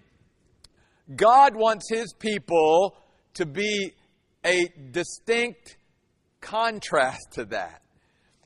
God 1.15 1.55
wants 1.55 1.89
His 1.89 2.13
people 2.13 2.97
to 3.35 3.45
be 3.45 3.93
a 4.43 4.65
distinct 4.91 5.77
contrast 6.41 7.31
to 7.33 7.45
that. 7.45 7.81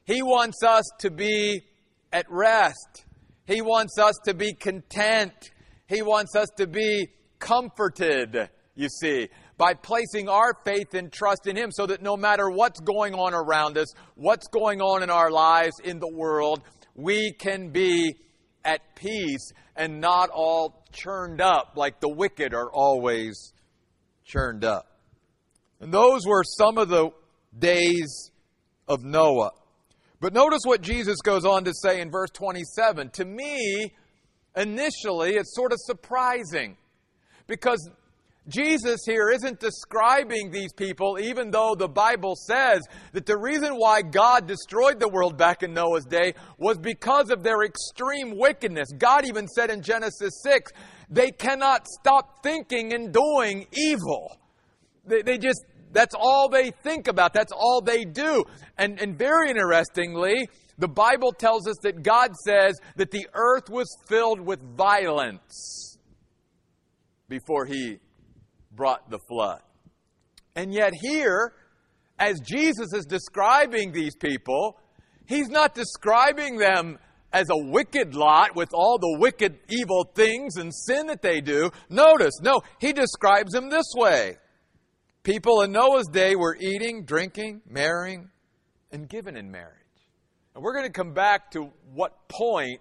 He 0.09 0.23
wants 0.23 0.63
us 0.63 0.85
to 1.01 1.11
be 1.11 1.61
at 2.11 2.25
rest. 2.31 3.05
He 3.45 3.61
wants 3.61 3.99
us 3.99 4.15
to 4.25 4.33
be 4.33 4.55
content. 4.55 5.51
He 5.85 6.01
wants 6.01 6.35
us 6.35 6.47
to 6.57 6.65
be 6.65 7.09
comforted, 7.37 8.49
you 8.73 8.89
see, 8.89 9.29
by 9.59 9.75
placing 9.75 10.27
our 10.27 10.55
faith 10.65 10.95
and 10.95 11.13
trust 11.13 11.45
in 11.45 11.55
Him 11.55 11.69
so 11.71 11.85
that 11.85 12.01
no 12.01 12.17
matter 12.17 12.49
what's 12.49 12.79
going 12.79 13.13
on 13.13 13.35
around 13.35 13.77
us, 13.77 13.93
what's 14.15 14.47
going 14.47 14.81
on 14.81 15.03
in 15.03 15.11
our 15.11 15.29
lives, 15.29 15.75
in 15.83 15.99
the 15.99 16.11
world, 16.11 16.63
we 16.95 17.31
can 17.31 17.69
be 17.69 18.15
at 18.65 18.95
peace 18.95 19.51
and 19.75 20.01
not 20.01 20.31
all 20.31 20.87
churned 20.91 21.39
up 21.39 21.73
like 21.75 21.99
the 21.99 22.09
wicked 22.09 22.55
are 22.55 22.71
always 22.71 23.53
churned 24.25 24.65
up. 24.65 24.87
And 25.79 25.93
those 25.93 26.25
were 26.25 26.43
some 26.43 26.79
of 26.79 26.89
the 26.89 27.11
days 27.59 28.31
of 28.87 29.03
Noah. 29.03 29.51
But 30.19 30.33
notice 30.33 30.61
what 30.65 30.81
Jesus 30.81 31.17
goes 31.23 31.45
on 31.45 31.63
to 31.63 31.73
say 31.73 32.01
in 32.01 32.11
verse 32.11 32.29
27. 32.31 33.11
To 33.11 33.25
me, 33.25 33.93
initially, 34.55 35.35
it's 35.35 35.55
sort 35.55 35.71
of 35.71 35.79
surprising 35.81 36.75
because 37.47 37.89
Jesus 38.49 39.01
here 39.05 39.29
isn't 39.29 39.59
describing 39.59 40.49
these 40.51 40.73
people, 40.73 41.19
even 41.19 41.51
though 41.51 41.75
the 41.77 41.87
Bible 41.87 42.35
says 42.35 42.81
that 43.13 43.25
the 43.25 43.37
reason 43.37 43.75
why 43.75 44.01
God 44.01 44.47
destroyed 44.47 44.99
the 44.99 45.07
world 45.07 45.37
back 45.37 45.61
in 45.61 45.73
Noah's 45.73 46.05
day 46.05 46.33
was 46.57 46.77
because 46.77 47.29
of 47.29 47.43
their 47.43 47.63
extreme 47.63 48.37
wickedness. 48.37 48.89
God 48.97 49.25
even 49.25 49.47
said 49.47 49.69
in 49.69 49.81
Genesis 49.81 50.41
6, 50.43 50.71
they 51.09 51.29
cannot 51.31 51.87
stop 51.87 52.41
thinking 52.41 52.93
and 52.93 53.13
doing 53.13 53.67
evil. 53.71 54.37
They, 55.05 55.21
they 55.21 55.37
just, 55.37 55.63
that's 55.91 56.15
all 56.17 56.49
they 56.49 56.71
think 56.71 57.07
about. 57.07 57.33
That's 57.33 57.51
all 57.51 57.81
they 57.81 58.05
do. 58.05 58.43
And, 58.77 58.99
and 58.99 59.17
very 59.17 59.49
interestingly, 59.49 60.49
the 60.77 60.87
Bible 60.87 61.31
tells 61.31 61.67
us 61.67 61.75
that 61.83 62.03
God 62.03 62.35
says 62.35 62.79
that 62.95 63.11
the 63.11 63.27
earth 63.33 63.69
was 63.69 63.87
filled 64.07 64.39
with 64.39 64.61
violence 64.77 65.97
before 67.27 67.65
He 67.65 67.99
brought 68.71 69.09
the 69.09 69.19
flood. 69.27 69.61
And 70.55 70.73
yet, 70.73 70.93
here, 71.01 71.53
as 72.17 72.39
Jesus 72.39 72.93
is 72.93 73.05
describing 73.05 73.91
these 73.91 74.15
people, 74.15 74.79
He's 75.27 75.49
not 75.49 75.75
describing 75.75 76.57
them 76.57 76.97
as 77.31 77.47
a 77.51 77.57
wicked 77.57 78.15
lot 78.15 78.55
with 78.55 78.69
all 78.73 78.97
the 78.97 79.17
wicked, 79.19 79.59
evil 79.69 80.09
things 80.15 80.57
and 80.57 80.73
sin 80.73 81.07
that 81.07 81.21
they 81.21 81.41
do. 81.41 81.69
Notice, 81.89 82.33
no, 82.41 82.61
He 82.79 82.93
describes 82.93 83.51
them 83.51 83.69
this 83.69 83.93
way. 83.95 84.37
People 85.29 85.61
in 85.61 85.71
Noah's 85.71 86.07
day 86.07 86.35
were 86.35 86.57
eating, 86.59 87.05
drinking, 87.05 87.61
marrying, 87.69 88.31
and 88.91 89.07
given 89.07 89.37
in 89.37 89.51
marriage. 89.51 89.75
And 90.55 90.63
we're 90.63 90.73
going 90.73 90.87
to 90.87 90.91
come 90.91 91.13
back 91.13 91.51
to 91.51 91.69
what 91.93 92.27
point 92.27 92.79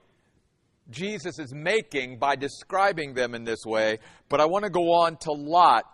Jesus 0.89 1.39
is 1.39 1.53
making 1.53 2.19
by 2.19 2.37
describing 2.37 3.13
them 3.13 3.35
in 3.35 3.45
this 3.45 3.67
way, 3.67 3.99
but 4.31 4.41
I 4.41 4.47
want 4.47 4.65
to 4.65 4.71
go 4.71 4.95
on 4.95 5.19
to 5.19 5.33
Lot 5.33 5.85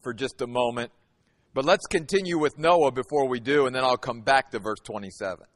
for 0.00 0.12
just 0.12 0.42
a 0.42 0.46
moment. 0.48 0.90
But 1.54 1.64
let's 1.64 1.86
continue 1.86 2.36
with 2.36 2.58
Noah 2.58 2.90
before 2.90 3.28
we 3.28 3.38
do, 3.38 3.66
and 3.66 3.76
then 3.76 3.84
I'll 3.84 3.96
come 3.96 4.22
back 4.22 4.50
to 4.50 4.58
verse 4.58 4.80
27. 4.82 5.46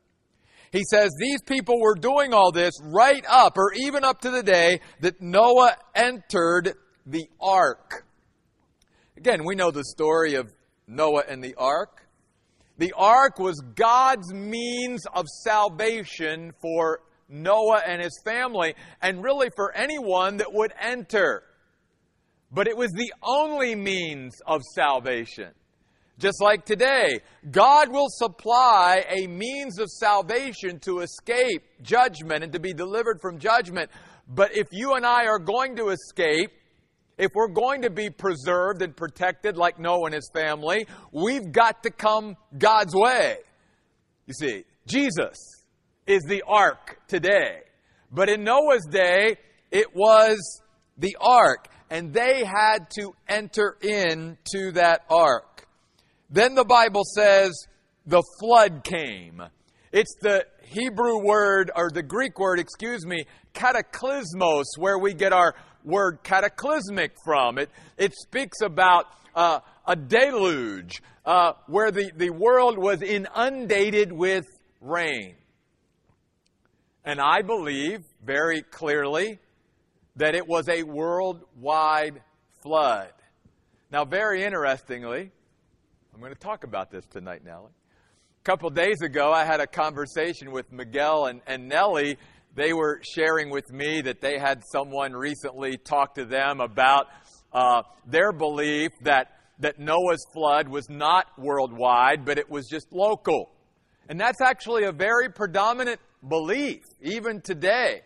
He 0.71 0.85
says, 0.89 1.11
These 1.19 1.43
people 1.43 1.81
were 1.81 1.97
doing 1.97 2.33
all 2.33 2.53
this 2.53 2.75
right 2.85 3.25
up, 3.29 3.59
or 3.59 3.73
even 3.73 4.05
up 4.05 4.21
to 4.21 4.31
the 4.31 4.45
day 4.45 4.79
that 5.01 5.21
Noah 5.21 5.75
entered 5.97 6.75
the 7.05 7.27
ark. 7.41 8.06
Again, 9.17 9.45
we 9.45 9.55
know 9.55 9.71
the 9.71 9.85
story 9.85 10.35
of 10.35 10.53
Noah 10.87 11.25
and 11.29 11.43
the 11.43 11.55
ark. 11.57 12.07
The 12.79 12.93
ark 12.97 13.39
was 13.39 13.61
God's 13.75 14.33
means 14.35 15.07
of 15.15 15.25
salvation 15.45 16.53
for 16.61 17.01
Noah 17.29 17.83
and 17.87 18.03
his 18.03 18.21
family, 18.25 18.75
and 19.01 19.25
really 19.25 19.49
for 19.57 19.75
anyone 19.75 20.37
that 20.37 20.53
would 20.53 20.73
enter. 20.81 21.43
But 22.53 22.69
it 22.69 22.77
was 22.77 22.93
the 22.93 23.13
only 23.23 23.75
means 23.75 24.35
of 24.47 24.61
salvation. 24.75 25.51
Just 26.19 26.41
like 26.41 26.65
today, 26.65 27.21
God 27.51 27.91
will 27.91 28.09
supply 28.09 29.05
a 29.09 29.27
means 29.27 29.79
of 29.79 29.89
salvation 29.91 30.79
to 30.81 31.01
escape 31.01 31.63
judgment 31.83 32.45
and 32.45 32.53
to 32.53 32.61
be 32.61 32.73
delivered 32.73 33.21
from 33.21 33.39
judgment. 33.39 33.91
But 34.29 34.57
if 34.57 34.69
you 34.71 34.95
and 34.95 35.05
I 35.05 35.27
are 35.27 35.39
going 35.39 35.77
to 35.77 35.89
escape, 35.89 36.53
if 37.19 37.33
we're 37.35 37.49
going 37.49 37.83
to 37.83 37.91
be 37.91 38.11
preserved 38.11 38.83
and 38.83 38.95
protected 38.95 39.57
like 39.57 39.79
Noah 39.79 40.07
and 40.07 40.15
his 40.15 40.31
family, 40.33 40.87
we've 41.13 41.51
got 41.53 41.83
to 41.85 41.91
come 41.91 42.37
God's 42.57 42.95
way. 42.95 43.39
You 44.27 44.35
see, 44.35 44.65
Jesus 44.87 45.39
is 46.07 46.23
the 46.29 46.43
ark 46.47 46.99
today. 47.09 47.61
But 48.13 48.29
in 48.29 48.45
Noah's 48.45 48.87
day, 48.91 49.37
it 49.71 49.95
was 49.95 50.63
the 50.99 51.17
ark, 51.21 51.69
and 51.91 52.13
they 52.13 52.45
had 52.45 52.91
to 52.99 53.15
enter 53.29 53.77
into 53.81 54.73
that 54.73 55.03
ark. 55.11 55.67
Then 56.31 56.55
the 56.55 56.65
Bible 56.65 57.03
says 57.05 57.67
the 58.07 58.23
flood 58.41 58.85
came. 58.85 59.43
It's 59.93 60.15
the 60.21 60.45
Hebrew 60.63 61.25
word, 61.25 61.71
or 61.75 61.91
the 61.91 62.03
Greek 62.03 62.39
word, 62.39 62.59
excuse 62.59 63.07
me, 63.07 63.25
cataclysmos, 63.55 64.65
where 64.79 64.99
we 64.99 65.15
get 65.15 65.33
our 65.33 65.55
word 65.87 66.19
cataclysmic 66.23 67.13
from. 67.25 67.59
It, 67.59 67.71
it 67.97 68.13
speaks 68.15 68.61
about 68.61 69.07
uh, 69.35 69.61
a 69.87 69.97
deluge 69.97 71.01
uh, 71.25 71.53
where 71.67 71.91
the, 71.91 72.11
the 72.15 72.31
world 72.31 72.77
was 72.77 73.01
inundated 73.01 74.13
with 74.13 74.45
rain. 74.81 75.37
And 77.05 77.21
I 77.21 77.43
believe 77.43 78.01
very 78.25 78.63
clearly 78.63 79.39
that 80.17 80.35
it 80.35 80.47
was 80.47 80.69
a 80.69 80.83
worldwide 80.83 82.21
flood. 82.63 83.13
Now, 83.93 84.05
very 84.05 84.43
interestingly, 84.43 85.31
I'm 86.13 86.21
going 86.21 86.33
to 86.33 86.39
talk 86.39 86.65
about 86.65 86.91
this 86.91 87.05
tonight, 87.07 87.45
Nellie. 87.45 87.71
A 87.71 88.45
couple 88.45 88.71
days 88.71 89.03
ago, 89.03 89.33
I 89.33 89.45
had 89.45 89.61
a 89.61 89.67
conversation 89.67 90.51
with 90.51 90.73
Miguel 90.73 91.27
and, 91.27 91.41
and 91.47 91.69
Nellie. 91.69 92.17
They 92.57 92.73
were 92.73 93.03
sharing 93.15 93.51
with 93.51 93.71
me 93.71 94.01
that 94.01 94.23
they 94.23 94.39
had 94.39 94.63
someone 94.73 95.13
recently 95.13 95.77
talk 95.77 96.15
to 96.15 96.25
them 96.25 96.63
about 96.63 97.07
uh, 97.53 97.83
their 98.07 98.33
belief 98.33 98.93
that, 99.03 99.29
that 99.59 99.79
Noah's 99.79 100.25
flood 100.33 100.67
was 100.67 100.89
not 100.89 101.27
worldwide, 101.37 102.25
but 102.25 102.39
it 102.39 102.49
was 102.51 102.67
just 102.67 102.91
local. 102.91 103.51
And 104.09 104.19
that's 104.19 104.41
actually 104.41 104.85
a 104.85 104.93
very 104.93 105.29
predominant 105.29 106.01
belief, 106.27 106.81
even 107.03 107.43
today. 107.43 108.01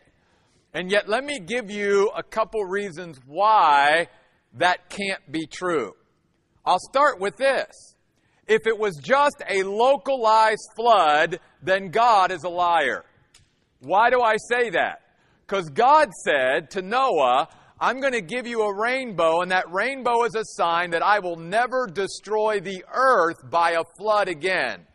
And 0.74 0.90
yet, 0.90 1.08
let 1.08 1.24
me 1.24 1.38
give 1.38 1.70
you 1.70 2.10
a 2.16 2.22
couple 2.24 2.64
reasons 2.64 3.20
why 3.26 4.08
that 4.54 4.90
can't 4.90 5.30
be 5.30 5.46
true. 5.46 5.92
I'll 6.66 6.80
start 6.90 7.20
with 7.20 7.36
this. 7.36 7.94
If 8.48 8.66
it 8.66 8.76
was 8.76 8.96
just 8.96 9.42
a 9.48 9.62
localized 9.62 10.68
flood, 10.74 11.38
then 11.62 11.90
God 11.90 12.32
is 12.32 12.42
a 12.42 12.48
liar. 12.48 13.04
Why 13.80 14.10
do 14.10 14.20
I 14.20 14.36
say 14.48 14.70
that? 14.70 15.02
Because 15.46 15.68
God 15.70 16.10
said 16.24 16.70
to 16.72 16.82
Noah, 16.82 17.48
I'm 17.80 18.00
going 18.00 18.12
to 18.12 18.20
give 18.20 18.46
you 18.46 18.62
a 18.62 18.78
rainbow, 18.78 19.40
and 19.40 19.50
that 19.50 19.70
rainbow 19.72 20.24
is 20.24 20.34
a 20.34 20.44
sign 20.44 20.90
that 20.90 21.02
I 21.02 21.18
will 21.18 21.36
never 21.36 21.86
destroy 21.86 22.60
the 22.60 22.84
earth 22.92 23.50
by 23.50 23.72
a 23.72 23.84
flood 23.98 24.28
again. 24.28 24.86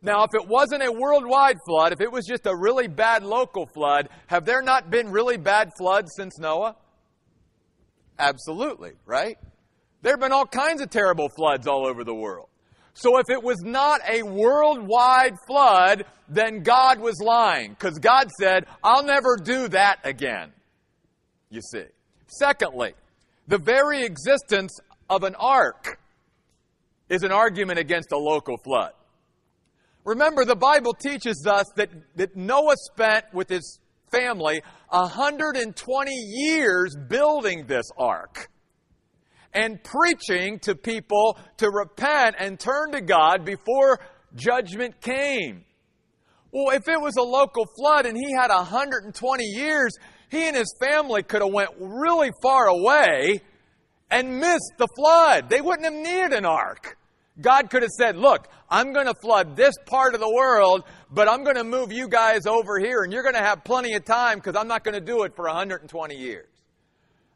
Now, 0.00 0.24
if 0.24 0.30
it 0.34 0.48
wasn't 0.48 0.82
a 0.82 0.90
worldwide 0.90 1.58
flood, 1.66 1.92
if 1.92 2.00
it 2.00 2.10
was 2.10 2.26
just 2.26 2.46
a 2.46 2.54
really 2.54 2.88
bad 2.88 3.24
local 3.24 3.66
flood, 3.66 4.08
have 4.26 4.44
there 4.46 4.62
not 4.62 4.90
been 4.90 5.10
really 5.10 5.36
bad 5.36 5.70
floods 5.78 6.12
since 6.16 6.38
Noah? 6.38 6.76
Absolutely, 8.18 8.92
right? 9.06 9.36
There 10.02 10.12
have 10.12 10.20
been 10.20 10.32
all 10.32 10.46
kinds 10.46 10.80
of 10.80 10.90
terrible 10.90 11.28
floods 11.28 11.66
all 11.66 11.86
over 11.86 12.04
the 12.04 12.14
world. 12.14 12.48
So 12.94 13.18
if 13.18 13.28
it 13.28 13.42
was 13.42 13.60
not 13.62 14.00
a 14.08 14.22
worldwide 14.22 15.34
flood, 15.46 16.04
then 16.28 16.62
God 16.62 17.00
was 17.00 17.20
lying. 17.20 17.70
Because 17.70 17.98
God 17.98 18.30
said, 18.40 18.66
I'll 18.82 19.04
never 19.04 19.36
do 19.36 19.68
that 19.68 19.98
again. 20.04 20.52
You 21.50 21.60
see. 21.60 21.84
Secondly, 22.28 22.94
the 23.48 23.58
very 23.58 24.04
existence 24.04 24.78
of 25.10 25.24
an 25.24 25.34
ark 25.34 25.98
is 27.08 27.22
an 27.22 27.32
argument 27.32 27.78
against 27.78 28.12
a 28.12 28.16
local 28.16 28.56
flood. 28.56 28.92
Remember, 30.04 30.44
the 30.44 30.56
Bible 30.56 30.94
teaches 30.94 31.46
us 31.46 31.66
that, 31.76 31.90
that 32.16 32.36
Noah 32.36 32.76
spent 32.92 33.26
with 33.32 33.48
his 33.48 33.78
family 34.10 34.62
120 34.90 36.12
years 36.12 36.96
building 37.08 37.66
this 37.66 37.86
ark 37.98 38.50
and 39.54 39.82
preaching 39.82 40.58
to 40.60 40.74
people 40.74 41.38
to 41.58 41.70
repent 41.70 42.36
and 42.38 42.58
turn 42.58 42.92
to 42.92 43.00
God 43.00 43.44
before 43.44 44.00
judgment 44.34 45.00
came. 45.00 45.64
Well, 46.50 46.74
if 46.74 46.88
it 46.88 47.00
was 47.00 47.16
a 47.16 47.22
local 47.22 47.64
flood 47.78 48.06
and 48.06 48.16
he 48.16 48.32
had 48.32 48.50
120 48.50 49.44
years, 49.44 49.92
he 50.30 50.46
and 50.46 50.56
his 50.56 50.72
family 50.80 51.22
could 51.22 51.42
have 51.42 51.52
went 51.52 51.70
really 51.78 52.30
far 52.42 52.68
away 52.68 53.40
and 54.10 54.38
missed 54.38 54.72
the 54.78 54.88
flood. 54.96 55.48
They 55.48 55.60
wouldn't 55.60 55.84
have 55.84 55.94
needed 55.94 56.32
an 56.32 56.44
ark. 56.44 56.96
God 57.40 57.70
could 57.70 57.82
have 57.82 57.90
said, 57.90 58.16
look, 58.16 58.46
I'm 58.70 58.92
going 58.92 59.06
to 59.06 59.14
flood 59.14 59.56
this 59.56 59.74
part 59.86 60.14
of 60.14 60.20
the 60.20 60.32
world, 60.32 60.84
but 61.10 61.28
I'm 61.28 61.42
going 61.42 61.56
to 61.56 61.64
move 61.64 61.90
you 61.90 62.08
guys 62.08 62.46
over 62.46 62.78
here 62.78 63.02
and 63.02 63.12
you're 63.12 63.24
going 63.24 63.34
to 63.34 63.40
have 63.40 63.64
plenty 63.64 63.94
of 63.94 64.04
time 64.04 64.38
because 64.38 64.54
I'm 64.54 64.68
not 64.68 64.84
going 64.84 64.94
to 64.94 65.00
do 65.00 65.24
it 65.24 65.34
for 65.34 65.46
120 65.46 66.14
years. 66.14 66.48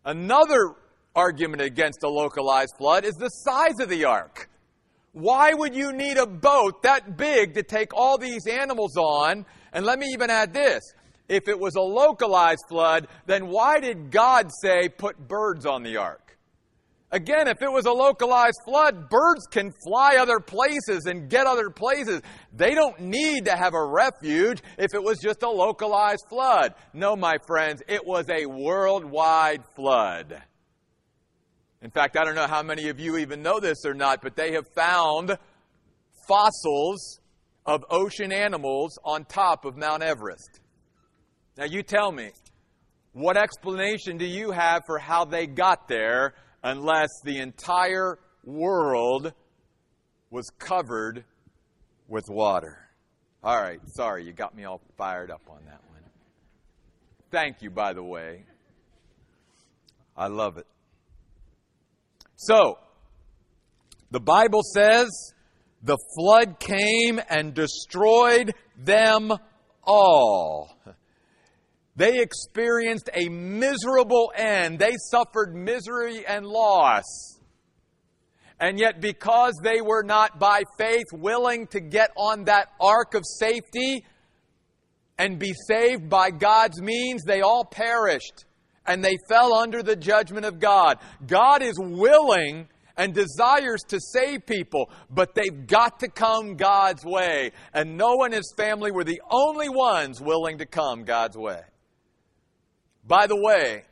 Another 0.05 0.77
argument 1.15 1.63
against 1.63 2.03
a 2.03 2.09
localized 2.09 2.75
flood 2.79 3.05
is 3.05 3.15
the 3.15 3.29
size 3.29 3.81
of 3.81 3.89
the 3.89 4.05
ark. 4.05 4.49
Why 5.13 5.53
would 5.53 5.75
you 5.75 5.93
need 5.93 6.17
a 6.17 6.27
boat 6.27 6.83
that 6.83 7.17
big 7.17 7.55
to 7.55 7.63
take 7.63 7.93
all 7.95 8.19
these 8.19 8.47
animals 8.47 8.97
on? 8.97 9.47
And 9.73 9.85
let 9.85 9.99
me 9.99 10.07
even 10.13 10.31
add 10.31 10.53
this. 10.53 10.83
If 11.29 11.49
it 11.49 11.59
was 11.59 11.75
a 11.75 11.81
localized 11.81 12.65
flood, 12.69 13.09
then 13.27 13.49
why 13.49 13.81
did 13.81 14.11
God 14.11 14.51
say 14.63 14.89
put 14.89 15.29
birds 15.29 15.67
on 15.67 15.83
the 15.83 15.97
ark? 15.97 16.29
Again, 17.11 17.49
if 17.49 17.63
it 17.63 17.73
was 17.73 17.87
a 17.87 17.93
localized 17.93 18.61
flood, 18.67 19.09
birds 19.09 19.47
can 19.51 19.73
fly 19.83 20.17
other 20.21 20.41
places 20.41 21.07
and 21.07 21.31
get 21.31 21.47
other 21.47 21.71
places. 21.71 22.21
They 22.53 22.75
don't 22.75 23.01
need 23.01 23.47
to 23.47 23.57
have 23.57 23.73
a 23.73 23.83
refuge 23.83 24.63
if 24.77 24.93
it 24.93 25.03
was 25.03 25.19
just 25.23 25.43
a 25.43 25.49
localized 25.49 26.25
flood. 26.29 26.75
No, 26.93 27.17
my 27.17 27.39
friends, 27.47 27.83
it 27.89 28.07
was 28.07 28.27
a 28.29 28.45
worldwide 28.45 29.63
flood. 29.75 30.43
In 31.81 31.91
fact, 31.91 32.17
I 32.17 32.25
don't 32.25 32.35
know 32.35 32.47
how 32.47 32.63
many 32.63 32.89
of 32.89 32.99
you 32.99 33.19
even 33.19 33.43
know 33.43 33.61
this 33.61 33.85
or 33.85 33.95
not, 33.95 34.21
but 34.21 34.35
they 34.35 34.53
have 34.53 34.67
found 34.75 35.39
fossils 36.27 37.21
of 37.65 37.85
ocean 37.91 38.33
animals 38.33 38.99
on 39.05 39.25
top 39.25 39.65
of 39.65 39.77
Mount 39.77 40.03
Everest. 40.03 40.61
Now, 41.57 41.65
you 41.65 41.83
tell 41.83 42.11
me, 42.11 42.31
what 43.13 43.37
explanation 43.37 44.17
do 44.17 44.25
you 44.25 44.51
have 44.51 44.83
for 44.87 44.99
how 44.99 45.25
they 45.25 45.47
got 45.47 45.89
there 45.89 46.35
unless 46.63 47.09
the 47.25 47.39
entire 47.39 48.19
world 48.45 49.33
was 50.31 50.51
covered 50.59 51.25
with 52.09 52.25
water? 52.29 52.89
All 53.43 53.61
right, 53.61 53.81
sorry, 53.95 54.25
you 54.25 54.33
got 54.33 54.57
me 54.57 54.65
all 54.65 54.81
fired 54.97 55.31
up 55.31 55.43
on 55.49 55.65
that 55.67 55.81
one. 55.89 56.03
Thank 57.31 57.63
you, 57.63 57.71
by 57.71 57.93
the 57.93 58.03
way. 58.03 58.45
I 60.17 60.27
love 60.27 60.59
it. 60.59 60.67
So, 62.41 62.79
the 64.13 64.21
Bible 64.21 64.63
says 64.63 65.09
the 65.83 65.99
flood 66.17 66.61
came 66.61 67.21
and 67.29 67.53
destroyed 67.53 68.55
them 68.77 69.33
all. 69.83 70.79
They 71.97 72.21
experienced 72.21 73.11
a 73.13 73.29
miserable 73.29 74.31
end. 74.37 74.79
They 74.79 74.93
suffered 75.11 75.53
misery 75.53 76.25
and 76.25 76.47
loss. 76.47 77.41
And 78.61 78.79
yet, 78.79 79.01
because 79.01 79.55
they 79.65 79.81
were 79.81 80.05
not 80.05 80.39
by 80.39 80.63
faith 80.79 81.07
willing 81.13 81.67
to 81.69 81.81
get 81.81 82.13
on 82.17 82.45
that 82.45 82.69
ark 82.81 83.15
of 83.15 83.25
safety 83.27 84.05
and 85.19 85.41
be 85.41 85.53
saved 85.67 86.09
by 86.09 86.31
God's 86.31 86.81
means, 86.81 87.25
they 87.25 87.41
all 87.41 87.65
perished 87.65 88.45
and 88.89 89.05
they 89.05 89.19
fell 89.29 89.55
under 89.55 89.83
the 89.83 89.95
judgment 89.95 90.47
of 90.47 90.59
God. 90.59 90.99
God 91.27 91.63
is 91.63 91.79
willing 91.79 92.67
and 92.97 93.15
desires 93.15 93.83
to 93.89 94.01
save 94.01 94.45
people, 94.47 94.91
but 95.09 95.35
they've 95.35 95.67
got 95.67 96.01
to 96.01 96.09
come 96.09 96.57
God's 96.57 97.05
way. 97.05 97.53
And 97.73 97.97
Noah 97.97 98.25
and 98.25 98.35
his 98.35 98.53
family 98.57 98.91
were 98.91 99.05
the 99.05 99.23
only 99.31 99.69
ones 99.69 100.21
willing 100.21 100.59
to 100.59 100.67
come 100.67 101.05
God's 101.05 101.37
way. 101.37 101.61
By 103.07 103.27
the 103.29 103.41
way, 103.41 103.85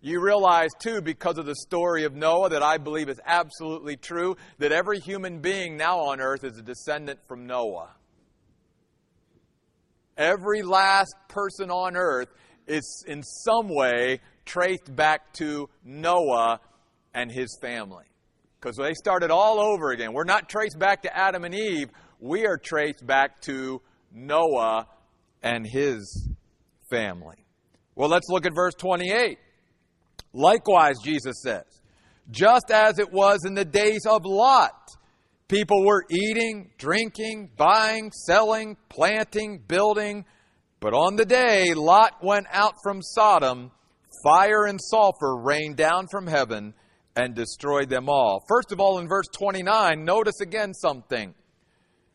you 0.00 0.22
realize 0.22 0.70
too, 0.78 1.00
because 1.00 1.38
of 1.38 1.46
the 1.46 1.56
story 1.56 2.04
of 2.04 2.14
Noah, 2.14 2.50
that 2.50 2.62
I 2.62 2.76
believe 2.76 3.08
is 3.08 3.20
absolutely 3.24 3.96
true, 3.96 4.36
that 4.58 4.70
every 4.70 5.00
human 5.00 5.40
being 5.40 5.76
now 5.76 5.98
on 5.98 6.20
earth 6.20 6.44
is 6.44 6.58
a 6.58 6.62
descendant 6.62 7.18
from 7.26 7.46
Noah. 7.46 7.88
Every 10.16 10.62
last 10.62 11.14
person 11.28 11.70
on 11.70 11.96
earth 11.96 12.28
is 12.66 13.04
in 13.06 13.22
some 13.22 13.68
way 13.68 14.20
traced 14.44 14.94
back 14.94 15.32
to 15.34 15.68
Noah 15.84 16.60
and 17.14 17.30
his 17.30 17.58
family. 17.60 18.04
Because 18.60 18.76
they 18.76 18.94
started 18.94 19.30
all 19.30 19.60
over 19.60 19.90
again. 19.90 20.12
We're 20.12 20.24
not 20.24 20.48
traced 20.48 20.78
back 20.78 21.02
to 21.02 21.16
Adam 21.16 21.44
and 21.44 21.54
Eve, 21.54 21.90
we 22.20 22.46
are 22.46 22.56
traced 22.56 23.06
back 23.06 23.40
to 23.42 23.82
Noah 24.12 24.86
and 25.42 25.66
his 25.66 26.28
family. 26.90 27.36
Well, 27.94 28.08
let's 28.08 28.28
look 28.28 28.46
at 28.46 28.54
verse 28.54 28.74
28. 28.78 29.38
Likewise, 30.32 30.96
Jesus 31.04 31.36
says, 31.42 31.64
just 32.30 32.70
as 32.70 32.98
it 32.98 33.12
was 33.12 33.44
in 33.44 33.54
the 33.54 33.64
days 33.64 34.06
of 34.06 34.24
Lot, 34.24 34.88
people 35.48 35.84
were 35.84 36.04
eating, 36.10 36.70
drinking, 36.78 37.50
buying, 37.56 38.10
selling, 38.26 38.76
planting, 38.88 39.62
building. 39.68 40.24
But 40.80 40.94
on 40.94 41.16
the 41.16 41.26
day 41.26 41.74
Lot 41.74 42.14
went 42.22 42.46
out 42.50 42.74
from 42.82 43.02
Sodom, 43.02 43.70
fire 44.24 44.64
and 44.64 44.80
sulfur 44.80 45.36
rained 45.36 45.76
down 45.76 46.08
from 46.10 46.26
heaven 46.26 46.74
and 47.14 47.34
destroyed 47.34 47.88
them 47.88 48.08
all. 48.08 48.42
First 48.48 48.72
of 48.72 48.80
all, 48.80 48.98
in 48.98 49.06
verse 49.06 49.28
29, 49.38 50.04
notice 50.04 50.40
again 50.40 50.74
something. 50.74 51.34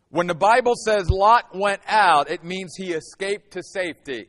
When 0.09 0.27
the 0.27 0.35
Bible 0.35 0.73
says 0.75 1.09
Lot 1.09 1.55
went 1.55 1.81
out, 1.87 2.29
it 2.29 2.43
means 2.43 2.75
he 2.75 2.93
escaped 2.93 3.51
to 3.51 3.63
safety. 3.63 4.27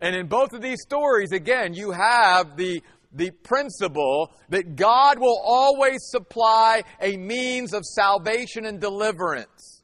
And 0.00 0.14
in 0.14 0.26
both 0.26 0.52
of 0.52 0.60
these 0.60 0.82
stories, 0.82 1.32
again, 1.32 1.72
you 1.72 1.92
have 1.92 2.56
the, 2.56 2.82
the 3.12 3.30
principle 3.30 4.34
that 4.48 4.74
God 4.74 5.18
will 5.20 5.40
always 5.42 6.00
supply 6.10 6.82
a 7.00 7.16
means 7.16 7.72
of 7.72 7.84
salvation 7.84 8.66
and 8.66 8.80
deliverance. 8.80 9.82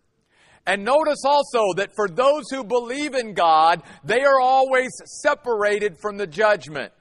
And 0.66 0.85
notice 0.85 1.23
also 1.25 1.73
that 1.77 1.95
for 1.95 2.09
those 2.09 2.51
who 2.51 2.64
believe 2.64 3.14
in 3.14 3.33
God, 3.33 3.83
they 4.05 4.23
are 4.23 4.40
always 4.40 4.90
separated 5.23 5.97
from 5.99 6.16
the 6.16 6.27
judgment. 6.27 6.93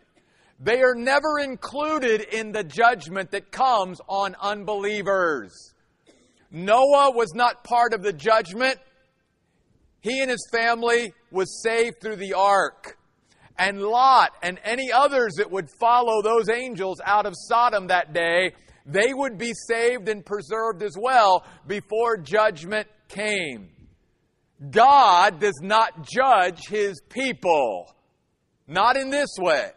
They 0.59 0.81
are 0.81 0.95
never 0.95 1.39
included 1.39 2.21
in 2.21 2.51
the 2.51 2.63
judgment 2.63 3.31
that 3.31 3.51
comes 3.51 4.01
on 4.09 4.35
unbelievers. 4.41 5.73
Noah 6.51 7.11
was 7.11 7.33
not 7.33 7.63
part 7.63 7.93
of 7.93 8.01
the 8.01 8.11
judgment. 8.11 8.77
He 10.01 10.21
and 10.21 10.29
his 10.29 10.45
family 10.51 11.13
was 11.31 11.61
saved 11.63 12.01
through 12.01 12.17
the 12.17 12.33
ark. 12.33 12.97
And 13.57 13.81
Lot 13.81 14.31
and 14.41 14.59
any 14.63 14.91
others 14.91 15.33
that 15.37 15.51
would 15.51 15.69
follow 15.79 16.21
those 16.21 16.49
angels 16.49 16.99
out 17.05 17.25
of 17.25 17.33
Sodom 17.35 17.87
that 17.87 18.13
day, 18.13 18.53
they 18.85 19.13
would 19.13 19.37
be 19.37 19.53
saved 19.67 20.09
and 20.09 20.25
preserved 20.25 20.81
as 20.81 20.95
well 20.99 21.45
before 21.67 22.17
judgment 22.17 22.87
came. 23.07 23.69
God 24.71 25.39
does 25.39 25.59
not 25.61 26.07
judge 26.09 26.67
his 26.67 27.01
people. 27.09 27.93
Not 28.67 28.97
in 28.97 29.09
this 29.09 29.29
way. 29.37 29.71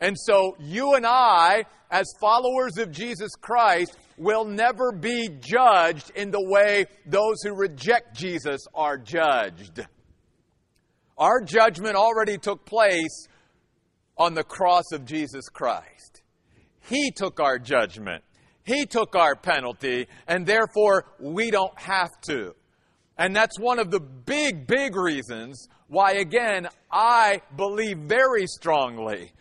And 0.00 0.16
so 0.18 0.56
you 0.60 0.94
and 0.94 1.06
I, 1.06 1.64
as 1.90 2.06
followers 2.20 2.76
of 2.78 2.90
Jesus 2.90 3.32
Christ, 3.40 3.96
will 4.18 4.44
never 4.44 4.92
be 4.92 5.28
judged 5.40 6.10
in 6.14 6.30
the 6.30 6.42
way 6.42 6.86
those 7.06 7.42
who 7.42 7.54
reject 7.54 8.16
Jesus 8.16 8.60
are 8.74 8.98
judged. 8.98 9.80
Our 11.16 11.40
judgment 11.40 11.96
already 11.96 12.36
took 12.36 12.66
place 12.66 13.26
on 14.18 14.34
the 14.34 14.44
cross 14.44 14.92
of 14.92 15.04
Jesus 15.04 15.48
Christ. 15.48 16.22
He 16.88 17.10
took 17.10 17.40
our 17.40 17.58
judgment. 17.58 18.22
He 18.64 18.84
took 18.84 19.14
our 19.14 19.34
penalty, 19.34 20.08
and 20.26 20.44
therefore 20.44 21.06
we 21.20 21.50
don't 21.50 21.78
have 21.78 22.10
to. 22.28 22.54
And 23.16 23.34
that's 23.34 23.58
one 23.58 23.78
of 23.78 23.90
the 23.90 24.00
big, 24.00 24.66
big 24.66 24.94
reasons 24.94 25.68
why, 25.88 26.12
again, 26.12 26.68
I 26.90 27.40
believe 27.56 27.98
very 27.98 28.46
strongly 28.46 29.32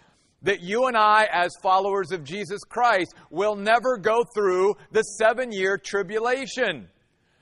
that 0.46 0.62
you 0.62 0.86
and 0.86 0.96
I, 0.96 1.28
as 1.32 1.52
followers 1.62 2.12
of 2.12 2.24
Jesus 2.24 2.62
Christ, 2.64 3.14
will 3.30 3.56
never 3.56 3.98
go 3.98 4.24
through 4.34 4.76
the 4.92 5.02
seven 5.02 5.52
year 5.52 5.78
tribulation. 5.78 6.88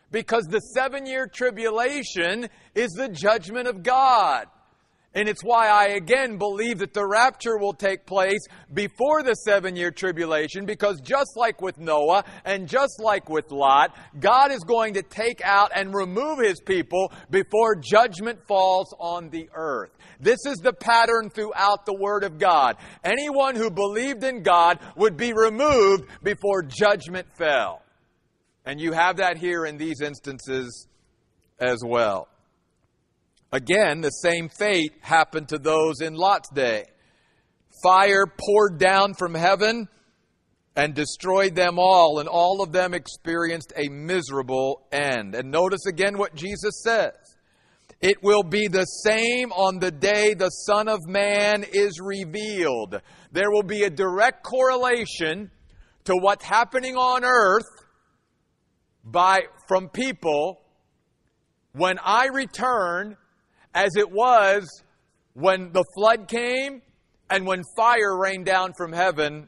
Because 0.10 0.46
the 0.46 0.60
seven 0.60 1.06
year 1.06 1.28
tribulation 1.28 2.48
is 2.76 2.92
the 2.92 3.10
judgment 3.10 3.68
of 3.68 3.84
God. 3.84 4.48
And 5.16 5.30
it's 5.30 5.44
why 5.44 5.68
I 5.68 5.90
again 5.90 6.38
believe 6.38 6.80
that 6.80 6.94
the 6.94 7.06
rapture 7.06 7.58
will 7.58 7.74
take 7.74 8.06
place 8.06 8.42
before 8.74 9.22
the 9.22 9.36
seven 9.36 9.76
year 9.76 9.92
tribulation, 9.92 10.66
because 10.66 11.00
just 11.02 11.38
like 11.38 11.62
with 11.62 11.78
Noah 11.78 12.24
and 12.46 12.68
just 12.68 13.00
like 13.00 13.30
with 13.30 13.52
Lot, 13.52 13.96
God 14.20 14.52
is 14.52 14.62
going 14.62 14.96
to 14.96 15.04
take 15.04 15.42
out 15.44 15.72
and 15.76 15.94
remove 15.94 16.40
his 16.40 16.60
people 16.60 17.12
before 17.30 17.76
judgment 17.76 18.40
falls 18.48 18.94
on 19.00 19.30
the 19.30 19.50
earth. 19.54 19.92
This 20.20 20.40
is 20.48 20.58
the 20.58 20.74
pattern 20.74 21.30
throughout 21.30 21.86
the 21.86 21.94
Word 21.94 22.24
of 22.24 22.40
God. 22.40 22.78
Anyone 23.04 23.56
who 23.56 23.70
believed 23.70 24.24
in 24.24 24.42
God 24.42 24.80
would 24.96 25.16
be 25.16 25.34
removed 25.34 26.06
before 26.24 26.64
judgment 26.64 27.28
fell. 27.38 27.84
And 28.66 28.80
you 28.80 28.94
have 28.94 29.18
that 29.18 29.38
here 29.38 29.66
in 29.66 29.78
these 29.78 30.02
instances 30.02 30.88
as 31.60 31.84
well. 31.86 32.30
Again, 33.54 34.02
the 34.02 34.10
same 34.10 34.50
fate 34.50 34.96
happened 35.02 35.50
to 35.50 35.60
those 35.60 36.02
in 36.02 36.16
Lot's 36.16 36.50
day. 36.50 36.86
Fire 37.84 38.26
poured 38.26 38.80
down 38.80 39.14
from 39.14 39.36
heaven 39.36 39.88
and 40.76 40.96
destroyed 40.96 41.54
them 41.54 41.78
all, 41.78 42.18
and 42.18 42.28
all 42.28 42.64
of 42.64 42.72
them 42.72 42.96
experienced 42.96 43.72
a 43.76 43.90
miserable 43.90 44.88
end. 44.92 45.36
And 45.36 45.52
notice 45.52 45.86
again 45.86 46.18
what 46.18 46.34
Jesus 46.34 46.82
says. 46.84 47.14
It 48.02 48.24
will 48.24 48.42
be 48.42 48.68
the 48.68 48.86
same 48.86 49.52
on 49.52 49.78
the 49.78 49.92
day 49.92 50.34
the 50.34 50.50
Son 50.50 50.88
of 50.88 51.08
Man 51.08 51.64
is 51.72 52.00
revealed. 52.02 53.00
There 53.32 53.52
will 53.52 53.62
be 53.62 53.84
a 53.84 53.90
direct 53.92 54.42
correlation 54.44 55.52
to 56.06 56.16
what's 56.16 56.44
happening 56.44 56.98
on 56.98 57.24
earth 57.24 57.70
by, 59.04 59.44
from 59.68 59.90
people 59.90 60.60
when 61.74 62.00
I 62.04 62.30
return 62.34 63.16
as 63.74 63.96
it 63.96 64.12
was 64.12 64.84
when 65.34 65.72
the 65.72 65.84
flood 65.96 66.28
came 66.28 66.82
and 67.30 67.46
when 67.46 67.64
fire 67.76 68.18
rained 68.18 68.46
down 68.46 68.74
from 68.78 68.94
heaven 68.94 69.48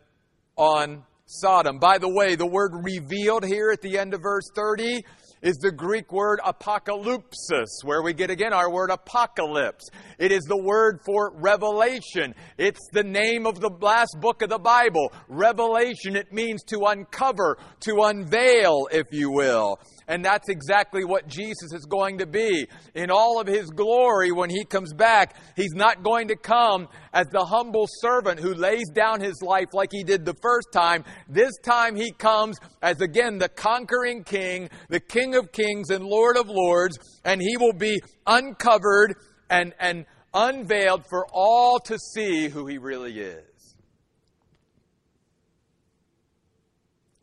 on 0.55 1.03
Sodom. 1.25 1.79
By 1.79 1.97
the 1.97 2.09
way, 2.09 2.35
the 2.35 2.45
word 2.45 2.71
revealed 2.73 3.45
here 3.45 3.71
at 3.71 3.81
the 3.81 3.97
end 3.97 4.13
of 4.13 4.21
verse 4.21 4.49
30 4.55 5.03
is 5.41 5.57
the 5.57 5.71
Greek 5.71 6.11
word 6.11 6.39
apocalypsis, 6.43 7.83
where 7.83 8.01
we 8.01 8.13
get 8.13 8.31
again 8.31 8.53
our 8.53 8.71
word 8.71 8.89
apocalypse. 8.89 9.87
It 10.17 10.31
is 10.31 10.43
the 10.45 10.57
word 10.57 10.99
for 11.05 11.33
revelation. 11.35 12.33
It's 12.57 12.79
the 12.93 13.03
name 13.03 13.45
of 13.45 13.59
the 13.59 13.69
last 13.69 14.17
book 14.19 14.41
of 14.41 14.49
the 14.49 14.57
Bible. 14.57 15.11
Revelation, 15.27 16.15
it 16.15 16.33
means 16.33 16.63
to 16.63 16.79
uncover, 16.85 17.57
to 17.81 18.03
unveil, 18.03 18.87
if 18.91 19.07
you 19.11 19.29
will. 19.29 19.79
And 20.07 20.23
that's 20.23 20.49
exactly 20.49 21.03
what 21.03 21.27
Jesus 21.27 21.73
is 21.73 21.85
going 21.85 22.19
to 22.19 22.27
be. 22.27 22.67
In 22.93 23.09
all 23.09 23.41
of 23.41 23.47
his 23.47 23.69
glory, 23.71 24.31
when 24.31 24.49
he 24.49 24.63
comes 24.63 24.93
back, 24.93 25.35
he's 25.55 25.73
not 25.73 26.03
going 26.03 26.27
to 26.27 26.35
come 26.35 26.87
as 27.11 27.27
the 27.27 27.43
humble 27.43 27.87
servant 28.01 28.39
who 28.39 28.53
lays 28.53 28.89
down 28.93 29.19
his 29.19 29.41
life 29.41 29.69
like 29.73 29.89
he 29.91 30.03
did 30.03 30.23
the 30.23 30.35
first 30.41 30.67
time. 30.71 31.03
This 31.27 31.57
time 31.63 31.95
he 31.95 32.11
comes 32.11 32.57
as 32.83 33.01
again 33.01 33.39
the 33.39 33.49
conquering 33.49 34.23
king, 34.23 34.69
the 34.89 34.99
king 34.99 35.35
of 35.35 35.51
kings 35.51 35.89
and 35.89 36.05
lord 36.05 36.37
of 36.37 36.49
lords, 36.49 36.97
and 37.23 37.41
he 37.41 37.57
will 37.57 37.73
be 37.73 37.99
uncovered 38.27 39.15
and, 39.49 39.73
and 39.79 40.05
unveiled 40.35 41.05
for 41.09 41.25
all 41.33 41.79
to 41.79 41.97
see 41.97 42.47
who 42.47 42.67
he 42.67 42.77
really 42.77 43.19
is. 43.19 43.75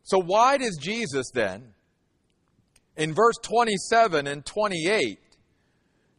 So, 0.03 0.19
why 0.19 0.59
does 0.59 0.77
Jesus 0.81 1.31
then 1.33 1.73
in 2.97 3.15
verse 3.15 3.37
27 3.43 4.27
and 4.27 4.45
28 4.45 5.19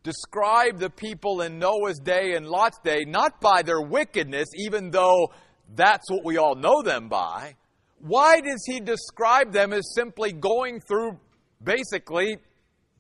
describe 0.04 0.80
the 0.80 0.90
people 0.90 1.42
in 1.42 1.60
Noah's 1.60 2.00
day 2.00 2.34
and 2.36 2.46
Lot's 2.46 2.80
day 2.84 3.06
not 3.06 3.40
by 3.40 3.62
their 3.62 3.82
wickedness, 3.82 4.50
even 4.56 4.92
though 4.92 5.32
that's 5.76 6.10
what 6.12 6.26
we 6.26 6.38
all 6.38 6.56
know 6.56 6.82
them 6.82 7.08
by. 7.08 7.56
Why 8.00 8.42
does 8.42 8.64
he 8.68 8.82
describe 8.82 9.54
them 9.54 9.72
as 9.72 9.94
simply 9.96 10.34
going 10.34 10.82
through 10.82 11.18
basically 11.64 12.38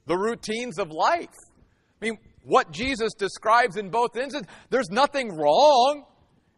the 0.05 0.17
routines 0.17 0.79
of 0.79 0.91
life? 0.91 1.27
I 2.01 2.05
mean, 2.05 2.17
what 2.43 2.71
Jesus 2.71 3.13
describes 3.13 3.75
in 3.75 3.89
both 3.89 4.15
instances, 4.15 4.49
there's 4.69 4.89
nothing 4.89 5.35
wrong. 5.35 6.05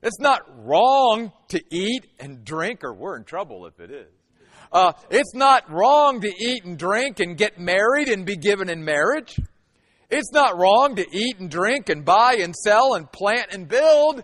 It's 0.03 0.19
not 0.19 0.41
wrong 0.63 1.31
to 1.49 1.61
eat 1.71 2.05
and 2.19 2.45
drink, 2.45 2.83
or 2.83 2.93
we're 2.93 3.17
in 3.17 3.23
trouble 3.23 3.65
if 3.65 3.79
it 3.79 3.89
is. 3.89 4.14
Uh, 4.75 4.91
it's 5.09 5.33
not 5.33 5.71
wrong 5.71 6.19
to 6.19 6.27
eat 6.27 6.65
and 6.65 6.77
drink 6.77 7.21
and 7.21 7.37
get 7.37 7.57
married 7.57 8.09
and 8.09 8.25
be 8.25 8.35
given 8.35 8.69
in 8.69 8.83
marriage. 8.83 9.39
It's 10.09 10.33
not 10.33 10.57
wrong 10.57 10.97
to 10.97 11.17
eat 11.17 11.39
and 11.39 11.49
drink 11.49 11.87
and 11.87 12.03
buy 12.03 12.39
and 12.41 12.53
sell 12.53 12.95
and 12.95 13.09
plant 13.09 13.53
and 13.53 13.69
build. 13.69 14.21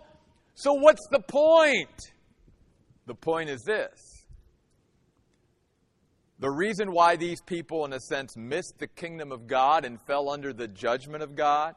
So, 0.54 0.74
what's 0.74 1.08
the 1.10 1.20
point? 1.20 2.12
The 3.06 3.14
point 3.14 3.48
is 3.48 3.62
this 3.62 4.26
the 6.38 6.50
reason 6.50 6.92
why 6.92 7.16
these 7.16 7.40
people, 7.40 7.86
in 7.86 7.94
a 7.94 8.00
sense, 8.00 8.36
missed 8.36 8.74
the 8.78 8.88
kingdom 8.88 9.32
of 9.32 9.46
God 9.46 9.86
and 9.86 9.98
fell 10.02 10.28
under 10.28 10.52
the 10.52 10.68
judgment 10.68 11.22
of 11.22 11.34
God 11.34 11.74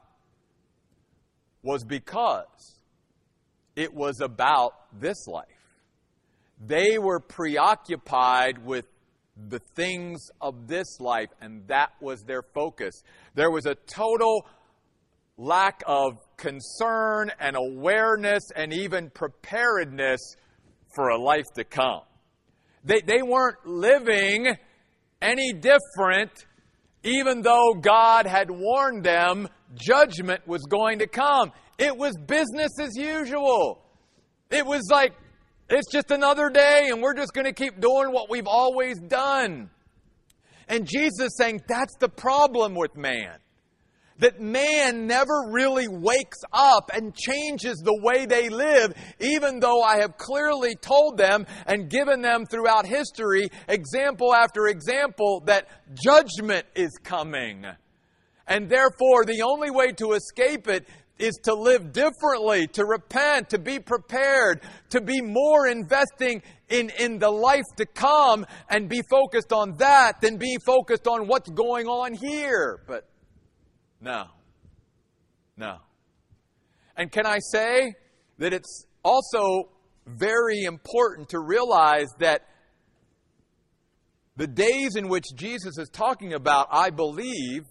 was 1.64 1.86
because 1.86 2.82
it 3.78 3.94
was 3.94 4.20
about 4.20 4.74
this 5.00 5.28
life. 5.28 5.55
They 6.64 6.98
were 6.98 7.20
preoccupied 7.20 8.64
with 8.66 8.86
the 9.50 9.60
things 9.76 10.30
of 10.40 10.68
this 10.68 11.00
life, 11.00 11.30
and 11.42 11.68
that 11.68 11.92
was 12.00 12.24
their 12.24 12.42
focus. 12.42 13.04
There 13.34 13.52
was 13.52 13.66
a 13.66 13.76
total 13.76 14.48
lack 15.38 15.84
of 15.86 16.14
concern 16.38 17.32
and 17.40 17.56
awareness 17.56 18.44
and 18.56 18.74
even 18.74 19.10
preparedness 19.10 20.36
for 20.96 21.10
a 21.10 21.18
life 21.18 21.46
to 21.56 21.66
come. 21.66 22.02
They, 22.86 23.02
they 23.02 23.22
weren't 23.22 23.66
living 23.66 24.56
any 25.22 25.54
different, 25.54 26.32
even 27.04 27.42
though 27.42 27.74
God 27.74 28.26
had 28.26 28.50
warned 28.50 29.04
them 29.04 29.50
judgment 29.76 30.48
was 30.48 30.62
going 30.70 31.00
to 31.00 31.08
come. 31.08 31.52
It 31.78 31.98
was 31.98 32.16
business 32.26 32.72
as 32.80 32.96
usual. 32.96 33.82
It 34.50 34.66
was 34.66 34.88
like 34.90 35.14
it's 35.70 35.92
just 35.92 36.12
another 36.12 36.50
day, 36.50 36.90
and 36.92 37.02
we're 37.02 37.16
just 37.16 37.34
going 37.34 37.46
to 37.46 37.54
keep 37.54 37.80
doing 37.80 38.12
what 38.12 38.30
we've 38.30 38.48
always 38.48 39.00
done. 39.00 39.70
And 40.68 40.88
Jesus 40.88 41.32
saying 41.38 41.62
that's 41.68 41.96
the 42.00 42.10
problem 42.10 42.76
with 42.76 42.96
man. 42.96 43.38
That 44.20 44.40
man 44.40 45.08
never 45.08 45.50
really 45.50 45.88
wakes 45.90 46.38
up 46.54 46.90
and 46.94 47.14
changes 47.14 47.78
the 47.84 48.00
way 48.02 48.26
they 48.26 48.48
live, 48.48 48.94
even 49.20 49.60
though 49.60 49.82
I 49.82 49.98
have 49.98 50.18
clearly 50.18 50.76
told 50.76 51.18
them 51.18 51.46
and 51.66 51.90
given 51.90 52.22
them 52.22 52.46
throughout 52.46 52.86
history, 52.86 53.50
example 53.68 54.34
after 54.34 54.68
example, 54.68 55.44
that 55.48 55.68
judgment 56.02 56.66
is 56.76 56.92
coming. 57.04 57.66
And 58.48 58.70
therefore, 58.70 59.26
the 59.26 59.42
only 59.42 59.70
way 59.70 59.92
to 59.94 60.14
escape 60.14 60.70
it 60.70 60.88
is 61.18 61.36
to 61.44 61.54
live 61.54 61.94
differently, 61.94 62.68
to 62.68 62.86
repent, 62.86 63.50
to 63.50 63.58
be 63.58 63.80
prepared, 63.80 64.62
to 64.90 65.00
be 65.00 65.22
more 65.22 65.68
investing 65.68 66.42
in, 66.70 66.92
in 67.00 67.20
the 67.20 67.30
life 67.30 67.64
to 67.78 67.86
come 67.86 68.46
and 68.70 68.90
be 68.90 69.02
focused 69.10 69.54
on 69.54 69.76
that 69.78 70.20
than 70.22 70.38
be 70.38 70.58
focused 70.66 71.08
on 71.08 71.28
what's 71.28 71.50
going 71.50 71.88
on 71.88 72.14
here. 72.14 72.82
But 72.88 73.08
no. 74.02 74.26
No. 75.58 75.78
And 76.98 77.12
can 77.12 77.26
I 77.26 77.40
say 77.40 77.94
that 78.38 78.54
it's 78.54 78.86
also 79.04 79.70
very 80.06 80.64
important 80.64 81.30
to 81.30 81.40
realize 81.40 82.08
that 82.20 82.46
the 84.38 84.48
days 84.48 84.96
in 84.98 85.08
which 85.08 85.26
Jesus 85.36 85.78
is 85.78 85.90
talking 85.90 86.34
about, 86.34 86.68
I 86.70 86.90
believe, 86.90 87.64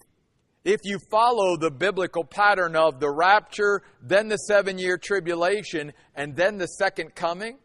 if 0.64 0.80
you 0.82 0.98
follow 1.10 1.58
the 1.58 1.70
biblical 1.70 2.24
pattern 2.24 2.74
of 2.74 2.98
the 2.98 3.10
rapture, 3.10 3.82
then 4.02 4.28
the 4.28 4.38
seven 4.38 4.78
year 4.78 4.96
tribulation, 4.96 5.92
and 6.14 6.34
then 6.34 6.56
the 6.56 6.66
second 6.66 7.14
coming, 7.14 7.58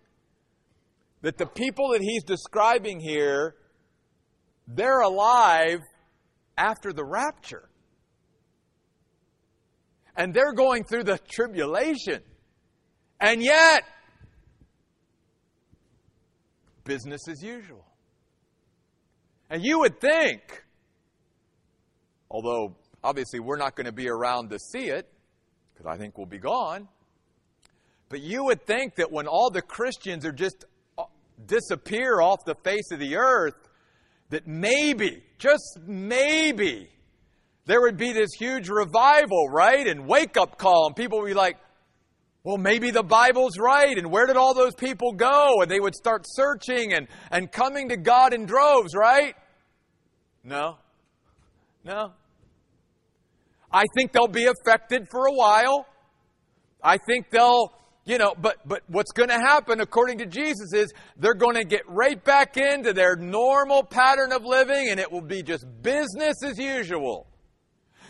that 1.21 1.37
the 1.37 1.45
people 1.45 1.91
that 1.93 2.01
he's 2.01 2.23
describing 2.23 2.99
here, 2.99 3.55
they're 4.67 4.99
alive 4.99 5.79
after 6.57 6.91
the 6.91 7.05
rapture. 7.05 7.69
And 10.17 10.33
they're 10.33 10.53
going 10.53 10.83
through 10.83 11.05
the 11.05 11.17
tribulation. 11.17 12.21
And 13.21 13.41
yet, 13.41 13.83
business 16.83 17.21
as 17.29 17.41
usual. 17.41 17.85
And 19.49 19.63
you 19.63 19.79
would 19.79 20.01
think, 20.01 20.41
although 22.29 22.75
obviously 23.03 23.39
we're 23.39 23.57
not 23.57 23.75
going 23.75 23.85
to 23.85 23.91
be 23.91 24.09
around 24.09 24.49
to 24.49 24.59
see 24.59 24.89
it, 24.89 25.07
because 25.73 25.85
I 25.85 25.97
think 25.97 26.17
we'll 26.17 26.27
be 26.27 26.39
gone, 26.39 26.87
but 28.09 28.21
you 28.21 28.45
would 28.45 28.65
think 28.65 28.95
that 28.95 29.11
when 29.11 29.27
all 29.27 29.49
the 29.49 29.61
Christians 29.61 30.25
are 30.25 30.31
just 30.31 30.65
uh, 30.97 31.03
disappear 31.45 32.21
off 32.21 32.43
the 32.45 32.55
face 32.55 32.91
of 32.91 32.99
the 32.99 33.17
earth, 33.17 33.55
that 34.29 34.47
maybe, 34.47 35.23
just 35.37 35.79
maybe, 35.85 36.89
there 37.65 37.81
would 37.81 37.97
be 37.97 38.13
this 38.13 38.29
huge 38.37 38.69
revival, 38.69 39.47
right? 39.49 39.87
And 39.87 40.07
wake 40.07 40.37
up 40.37 40.57
call, 40.57 40.87
and 40.87 40.95
people 40.95 41.19
would 41.21 41.27
be 41.27 41.33
like, 41.33 41.57
well, 42.43 42.57
maybe 42.57 42.89
the 42.89 43.03
Bible's 43.03 43.59
right, 43.59 43.97
and 43.97 44.09
where 44.09 44.25
did 44.25 44.37
all 44.37 44.53
those 44.53 44.73
people 44.73 45.11
go? 45.11 45.61
And 45.61 45.69
they 45.69 45.79
would 45.79 45.93
start 45.93 46.23
searching 46.25 46.93
and, 46.93 47.07
and 47.31 47.51
coming 47.51 47.89
to 47.89 47.97
God 47.97 48.33
in 48.33 48.45
droves, 48.45 48.95
right? 48.95 49.35
No. 50.43 50.77
No. 51.83 52.13
I 53.71 53.85
think 53.95 54.11
they'll 54.11 54.27
be 54.27 54.47
affected 54.47 55.07
for 55.09 55.27
a 55.27 55.33
while. 55.33 55.85
I 56.83 56.97
think 56.97 57.29
they'll, 57.29 57.73
you 58.05 58.17
know, 58.17 58.33
but, 58.39 58.57
but 58.67 58.81
what's 58.87 59.11
going 59.11 59.29
to 59.29 59.39
happen, 59.39 59.81
according 59.81 60.19
to 60.19 60.25
Jesus, 60.25 60.73
is 60.73 60.91
they're 61.17 61.33
going 61.33 61.55
to 61.55 61.65
get 61.65 61.81
right 61.87 62.23
back 62.23 62.57
into 62.57 62.93
their 62.93 63.15
normal 63.15 63.83
pattern 63.83 64.31
of 64.31 64.43
living, 64.43 64.89
and 64.89 64.99
it 64.99 65.11
will 65.11 65.21
be 65.21 65.43
just 65.43 65.65
business 65.81 66.43
as 66.43 66.57
usual 66.57 67.27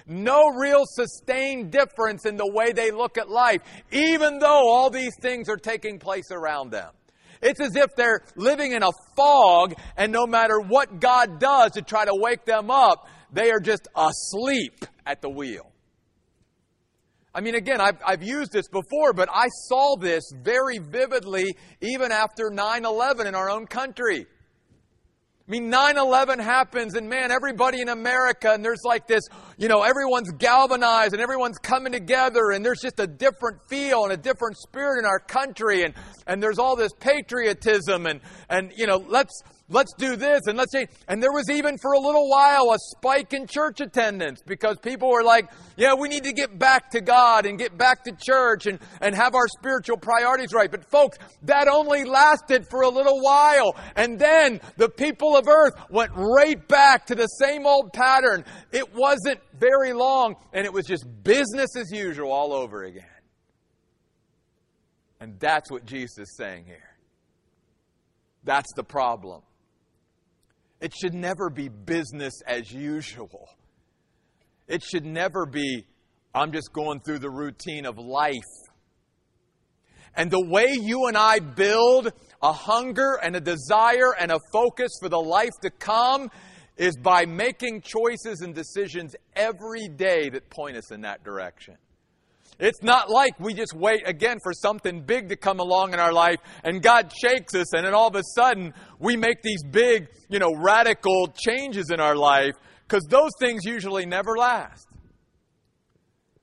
no 0.10 0.50
real 0.50 0.84
sustained 0.86 1.72
difference 1.72 2.26
in 2.26 2.36
the 2.36 2.52
way 2.52 2.72
they 2.72 2.92
look 2.92 3.18
at 3.18 3.30
life, 3.30 3.62
even 3.92 4.40
though 4.40 4.68
all 4.68 4.90
these 4.90 5.14
things 5.22 5.48
are 5.48 5.58
taking 5.58 6.00
place 6.00 6.32
around 6.32 6.72
them. 6.72 6.92
It's 7.42 7.62
as 7.62 7.76
if 7.76 7.96
they're 7.96 8.22
living 8.36 8.74
in 8.74 8.84
a 8.84 8.92
fog, 9.16 9.74
and 9.96 10.12
no 10.12 10.28
matter 10.28 10.60
what 10.60 11.00
God 11.00 11.40
does 11.40 11.72
to 11.74 11.82
try 11.82 12.06
to 12.06 12.14
wake 12.14 12.44
them 12.44 12.70
up, 12.70 13.08
they 13.32 13.52
are 13.52 13.60
just 13.60 13.88
asleep 13.96 14.86
at 15.10 15.22
the 15.22 15.30
wheel. 15.30 15.72
I 17.34 17.42
mean, 17.42 17.56
again, 17.56 17.82
I've, 17.82 17.98
I've 18.06 18.24
used 18.24 18.52
this 18.52 18.68
before, 18.68 19.14
but 19.14 19.28
I 19.32 19.48
saw 19.68 19.96
this 19.96 20.24
very 20.44 20.78
vividly 20.78 21.56
even 21.82 22.12
after 22.12 22.50
9 22.52 22.86
11 22.86 23.28
in 23.28 23.34
our 23.34 23.50
own 23.50 23.66
country. 23.66 24.28
I 25.48 25.52
mean, 25.52 25.70
9 25.72 25.98
11 25.98 26.38
happens, 26.38 26.94
and 26.94 27.10
man, 27.10 27.32
everybody 27.32 27.82
in 27.82 27.90
America, 27.90 28.52
and 28.54 28.64
there's 28.64 28.84
like 28.86 29.08
this, 29.08 29.24
you 29.58 29.68
know, 29.68 29.82
everyone's 29.82 30.32
galvanized 30.32 31.14
and 31.14 31.22
everyone's 31.24 31.58
coming 31.58 31.92
together, 31.92 32.52
and 32.52 32.64
there's 32.64 32.82
just 32.82 33.00
a 33.00 33.08
different 33.08 33.58
feel 33.68 34.04
and 34.04 34.14
a 34.14 34.18
different 34.18 34.58
spirit 34.58 35.00
in 35.00 35.06
our 35.06 35.20
country, 35.20 35.84
and, 35.84 35.96
and 36.28 36.42
there's 36.42 36.60
all 36.60 36.76
this 36.76 36.94
patriotism, 37.00 38.06
and, 38.06 38.22
and, 38.48 38.72
you 38.76 38.86
know, 38.86 39.04
let's, 39.08 39.42
let's 39.70 39.94
do 39.98 40.16
this 40.16 40.42
and 40.48 40.58
let's 40.58 40.72
say 40.72 40.88
and 41.08 41.22
there 41.22 41.32
was 41.32 41.50
even 41.50 41.78
for 41.78 41.94
a 41.94 42.00
little 42.00 42.30
while 42.30 42.72
a 42.74 42.78
spike 42.96 43.34
in 43.34 43.48
church 43.48 43.82
attendance 43.82 44.42
because 44.46 44.78
people 44.80 45.10
were 45.10 45.24
like 45.24 45.50
yeah 45.78 45.94
we 45.94 46.08
need 46.08 46.24
to 46.24 46.34
get 46.34 46.58
back 46.58 46.90
to 46.92 47.02
god 47.02 47.46
and 47.46 47.58
get 47.58 47.78
back 47.78 48.04
to 48.04 48.12
church 48.12 48.66
and, 48.66 48.80
and 49.02 49.16
have 49.16 49.36
our 49.36 49.48
spiritual 49.48 49.98
priorities 49.98 50.54
right. 50.54 50.70
But 50.72 50.90
folks 50.90 51.18
that 51.44 51.68
only 51.68 52.06
lasted 52.06 52.68
for 52.70 52.82
a 52.82 52.90
little 52.90 53.22
while. 53.22 53.76
And 53.96 54.20
then 54.20 54.62
the 54.78 54.90
people 54.90 55.36
of 55.36 55.48
earth 55.48 55.74
went 55.90 56.12
right 56.16 56.66
back 56.68 57.08
to 57.08 57.16
the 57.16 57.28
same 57.28 57.66
old 57.66 57.94
pattern. 57.94 58.46
It 58.72 58.94
wasn't 58.94 59.40
very 59.58 59.94
long 59.94 60.36
and 60.54 60.66
it 60.66 60.74
was 60.74 60.86
just 60.86 61.06
business 61.24 61.76
as 61.76 61.92
usual 61.92 62.32
all 62.32 62.54
over 62.54 62.84
again. 62.84 63.04
And 65.20 65.40
that's 65.40 65.70
what 65.70 65.86
jesus 65.86 66.18
is 66.20 66.38
saying 66.38 66.66
here. 66.66 66.96
That's 68.46 68.72
the 68.76 68.84
problem 68.84 69.42
it 70.82 70.94
should 70.96 71.14
never 71.14 71.50
be 71.50 71.68
business 71.70 72.42
as 72.48 72.72
usual. 72.72 73.50
It 74.68 74.84
should 74.84 75.06
never 75.06 75.46
be, 75.46 75.86
I'm 76.34 76.52
just 76.52 76.72
going 76.72 77.02
through 77.02 77.20
the 77.20 77.30
routine 77.30 77.86
of 77.86 77.98
life. 77.98 78.34
And 80.16 80.32
the 80.32 80.46
way 80.46 80.74
you 80.74 81.08
and 81.08 81.18
I 81.18 81.40
build 81.40 82.12
a 82.42 82.54
hunger 82.54 83.20
and 83.22 83.36
a 83.36 83.42
desire 83.42 84.14
and 84.20 84.32
a 84.32 84.40
focus 84.52 84.92
for 85.02 85.10
the 85.10 85.20
life 85.20 85.52
to 85.62 85.70
come 85.70 86.30
is 86.78 86.96
by 86.98 87.26
making 87.26 87.82
choices 87.82 88.42
and 88.42 88.56
decisions 88.56 89.16
every 89.36 89.88
day 89.90 90.30
that 90.30 90.50
point 90.50 90.78
us 90.78 90.92
in 90.92 91.02
that 91.02 91.24
direction. 91.24 91.76
It's 92.60 92.84
not 92.84 93.10
like 93.10 93.40
we 93.40 93.54
just 93.54 93.74
wait 93.74 94.04
again 94.06 94.38
for 94.44 94.52
something 94.52 95.02
big 95.02 95.30
to 95.30 95.38
come 95.38 95.60
along 95.60 95.94
in 95.94 96.00
our 96.00 96.12
life 96.12 96.40
and 96.64 96.82
God 96.82 97.12
shakes 97.12 97.56
us 97.56 97.74
and 97.74 97.86
then 97.86 97.94
all 97.94 98.10
of 98.10 98.16
a 98.16 98.24
sudden 98.36 98.74
we 99.00 99.16
make 99.16 99.42
these 99.42 99.64
big, 99.64 100.10
you 100.28 100.40
know, 100.40 100.54
radical 100.54 101.28
changes 101.28 101.90
in 101.90 102.02
our 102.02 102.18
life 102.18 102.54
because 102.86 103.06
those 103.10 103.32
things 103.40 103.64
usually 103.64 104.06
never 104.06 104.36
last. 104.36 104.88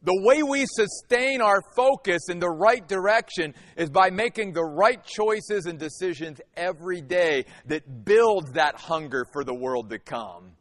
The 0.04 0.22
way 0.22 0.42
we 0.42 0.64
sustain 0.66 1.42
our 1.42 1.60
focus 1.74 2.28
in 2.30 2.38
the 2.38 2.48
right 2.48 2.86
direction 2.86 3.54
is 3.76 3.90
by 3.90 4.08
making 4.08 4.52
the 4.52 4.64
right 4.64 5.04
choices 5.04 5.66
and 5.66 5.78
decisions 5.78 6.40
every 6.56 7.02
day 7.02 7.44
that 7.66 8.04
builds 8.04 8.52
that 8.52 8.76
hunger 8.76 9.26
for 9.32 9.44
the 9.44 9.54
world 9.54 9.90
to 9.90 9.98
come 9.98 10.52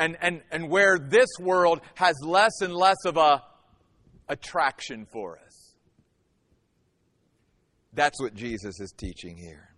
and, 0.00 0.16
and, 0.22 0.40
and 0.50 0.70
where 0.70 0.98
this 0.98 1.28
world 1.38 1.80
has 1.94 2.16
less 2.22 2.62
and 2.62 2.74
less 2.74 2.96
of 3.04 3.18
a 3.18 3.42
attraction 4.30 5.06
for 5.12 5.38
us. 5.44 5.74
That's 7.92 8.20
what 8.20 8.34
Jesus 8.34 8.80
is 8.80 8.92
teaching 8.96 9.36
here. 9.36 9.68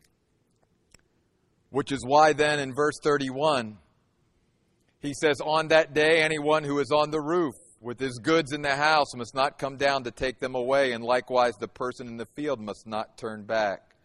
Which 1.71 1.91
is 1.91 2.05
why 2.07 2.35
then 2.35 2.61
in 2.61 2.75
verse 2.75 2.99
31, 3.03 3.79
he 5.01 5.15
says, 5.15 5.41
On 5.45 5.69
that 5.69 5.95
day, 5.95 6.23
anyone 6.23 6.65
who 6.65 6.79
is 6.79 6.91
on 6.91 7.11
the 7.11 7.21
roof 7.21 7.55
with 7.81 7.99
his 7.99 8.19
goods 8.23 8.53
in 8.53 8.61
the 8.61 8.77
house 8.77 9.15
must 9.17 9.35
not 9.35 9.59
come 9.59 9.79
down 9.79 10.05
to 10.05 10.11
take 10.11 10.39
them 10.39 10.55
away, 10.55 10.93
and 10.93 11.03
likewise 11.03 11.55
the 11.59 11.67
person 11.67 12.07
in 12.07 12.19
the 12.19 12.29
field 12.37 12.61
must 12.61 12.87
not 12.87 13.17
turn 13.17 13.45
back. 13.45 13.97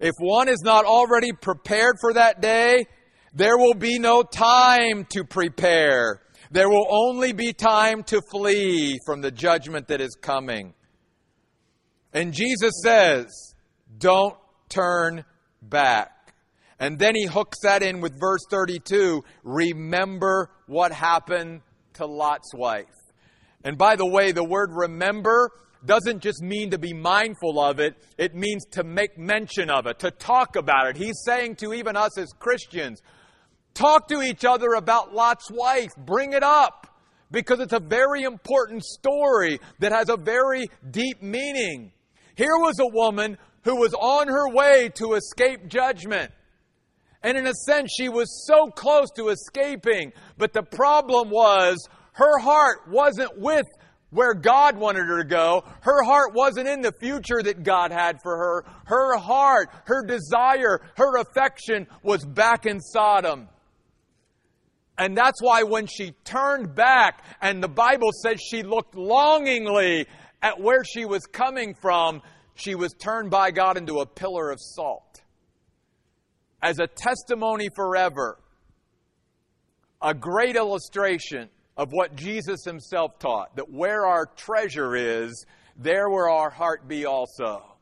If 0.00 0.14
one 0.18 0.48
is 0.48 0.62
not 0.62 0.84
already 0.84 1.32
prepared 1.32 1.96
for 2.00 2.12
that 2.14 2.40
day, 2.40 2.86
there 3.34 3.58
will 3.58 3.74
be 3.74 3.98
no 3.98 4.22
time 4.22 5.04
to 5.10 5.24
prepare. 5.24 6.22
There 6.52 6.68
will 6.68 6.86
only 6.90 7.32
be 7.32 7.54
time 7.54 8.02
to 8.04 8.20
flee 8.30 8.98
from 9.06 9.22
the 9.22 9.30
judgment 9.30 9.88
that 9.88 10.02
is 10.02 10.14
coming. 10.20 10.74
And 12.12 12.34
Jesus 12.34 12.74
says, 12.84 13.54
Don't 13.96 14.36
turn 14.68 15.24
back. 15.62 16.34
And 16.78 16.98
then 16.98 17.14
he 17.14 17.24
hooks 17.24 17.58
that 17.62 17.82
in 17.82 18.02
with 18.02 18.20
verse 18.20 18.42
32 18.50 19.24
Remember 19.44 20.50
what 20.66 20.92
happened 20.92 21.62
to 21.94 22.04
Lot's 22.04 22.52
wife. 22.54 22.84
And 23.64 23.78
by 23.78 23.96
the 23.96 24.06
way, 24.06 24.32
the 24.32 24.44
word 24.44 24.72
remember 24.72 25.52
doesn't 25.86 26.20
just 26.20 26.42
mean 26.42 26.70
to 26.72 26.78
be 26.78 26.92
mindful 26.92 27.58
of 27.60 27.80
it, 27.80 27.96
it 28.18 28.34
means 28.34 28.66
to 28.72 28.84
make 28.84 29.16
mention 29.16 29.70
of 29.70 29.86
it, 29.86 29.98
to 30.00 30.10
talk 30.10 30.56
about 30.56 30.88
it. 30.88 30.96
He's 30.96 31.22
saying 31.24 31.56
to 31.56 31.72
even 31.72 31.96
us 31.96 32.18
as 32.18 32.28
Christians, 32.38 33.00
Talk 33.74 34.08
to 34.08 34.22
each 34.22 34.44
other 34.44 34.74
about 34.74 35.14
Lot's 35.14 35.50
wife. 35.50 35.90
Bring 35.96 36.32
it 36.32 36.42
up 36.42 36.88
because 37.30 37.60
it's 37.60 37.72
a 37.72 37.80
very 37.80 38.22
important 38.22 38.84
story 38.84 39.58
that 39.78 39.92
has 39.92 40.08
a 40.08 40.16
very 40.16 40.68
deep 40.90 41.22
meaning. 41.22 41.92
Here 42.34 42.56
was 42.58 42.78
a 42.78 42.86
woman 42.86 43.38
who 43.64 43.76
was 43.76 43.94
on 43.94 44.28
her 44.28 44.48
way 44.50 44.90
to 44.96 45.14
escape 45.14 45.68
judgment. 45.68 46.30
And 47.22 47.38
in 47.38 47.46
a 47.46 47.54
sense, 47.54 47.92
she 47.96 48.08
was 48.08 48.46
so 48.46 48.66
close 48.66 49.10
to 49.12 49.28
escaping. 49.28 50.12
But 50.36 50.52
the 50.52 50.62
problem 50.62 51.30
was 51.30 51.88
her 52.12 52.38
heart 52.38 52.88
wasn't 52.88 53.38
with 53.38 53.66
where 54.10 54.34
God 54.34 54.76
wanted 54.76 55.06
her 55.06 55.22
to 55.22 55.28
go. 55.28 55.64
Her 55.80 56.02
heart 56.02 56.34
wasn't 56.34 56.68
in 56.68 56.82
the 56.82 56.92
future 56.92 57.42
that 57.42 57.62
God 57.62 57.92
had 57.92 58.18
for 58.22 58.36
her. 58.36 58.64
Her 58.84 59.16
heart, 59.16 59.70
her 59.86 60.04
desire, 60.04 60.80
her 60.96 61.18
affection 61.18 61.86
was 62.02 62.24
back 62.24 62.66
in 62.66 62.80
Sodom. 62.80 63.48
And 65.02 65.16
that's 65.16 65.42
why 65.42 65.64
when 65.64 65.88
she 65.88 66.12
turned 66.22 66.76
back, 66.76 67.24
and 67.40 67.60
the 67.60 67.66
Bible 67.66 68.10
says 68.22 68.40
she 68.40 68.62
looked 68.62 68.94
longingly 68.94 70.06
at 70.40 70.60
where 70.60 70.84
she 70.84 71.06
was 71.06 71.26
coming 71.26 71.74
from, 71.74 72.22
she 72.54 72.76
was 72.76 72.92
turned 72.92 73.28
by 73.28 73.50
God 73.50 73.76
into 73.76 73.98
a 73.98 74.06
pillar 74.06 74.52
of 74.52 74.60
salt. 74.60 75.22
As 76.62 76.78
a 76.78 76.86
testimony 76.86 77.68
forever, 77.74 78.38
a 80.00 80.14
great 80.14 80.54
illustration 80.54 81.48
of 81.76 81.88
what 81.90 82.14
Jesus 82.14 82.62
himself 82.64 83.18
taught 83.18 83.56
that 83.56 83.72
where 83.72 84.06
our 84.06 84.26
treasure 84.36 84.94
is, 84.94 85.46
there 85.76 86.10
will 86.10 86.30
our 86.30 86.50
heart 86.50 86.86
be 86.86 87.06
also. 87.06 87.74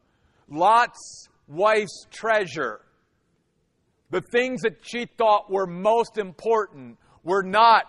Lot's 0.48 1.28
wife's 1.46 2.06
treasure 2.11 2.80
the 4.11 4.20
things 4.20 4.62
that 4.62 4.78
she 4.83 5.06
thought 5.06 5.50
were 5.50 5.66
most 5.66 6.18
important 6.18 6.98
were 7.24 7.42
not 7.42 7.85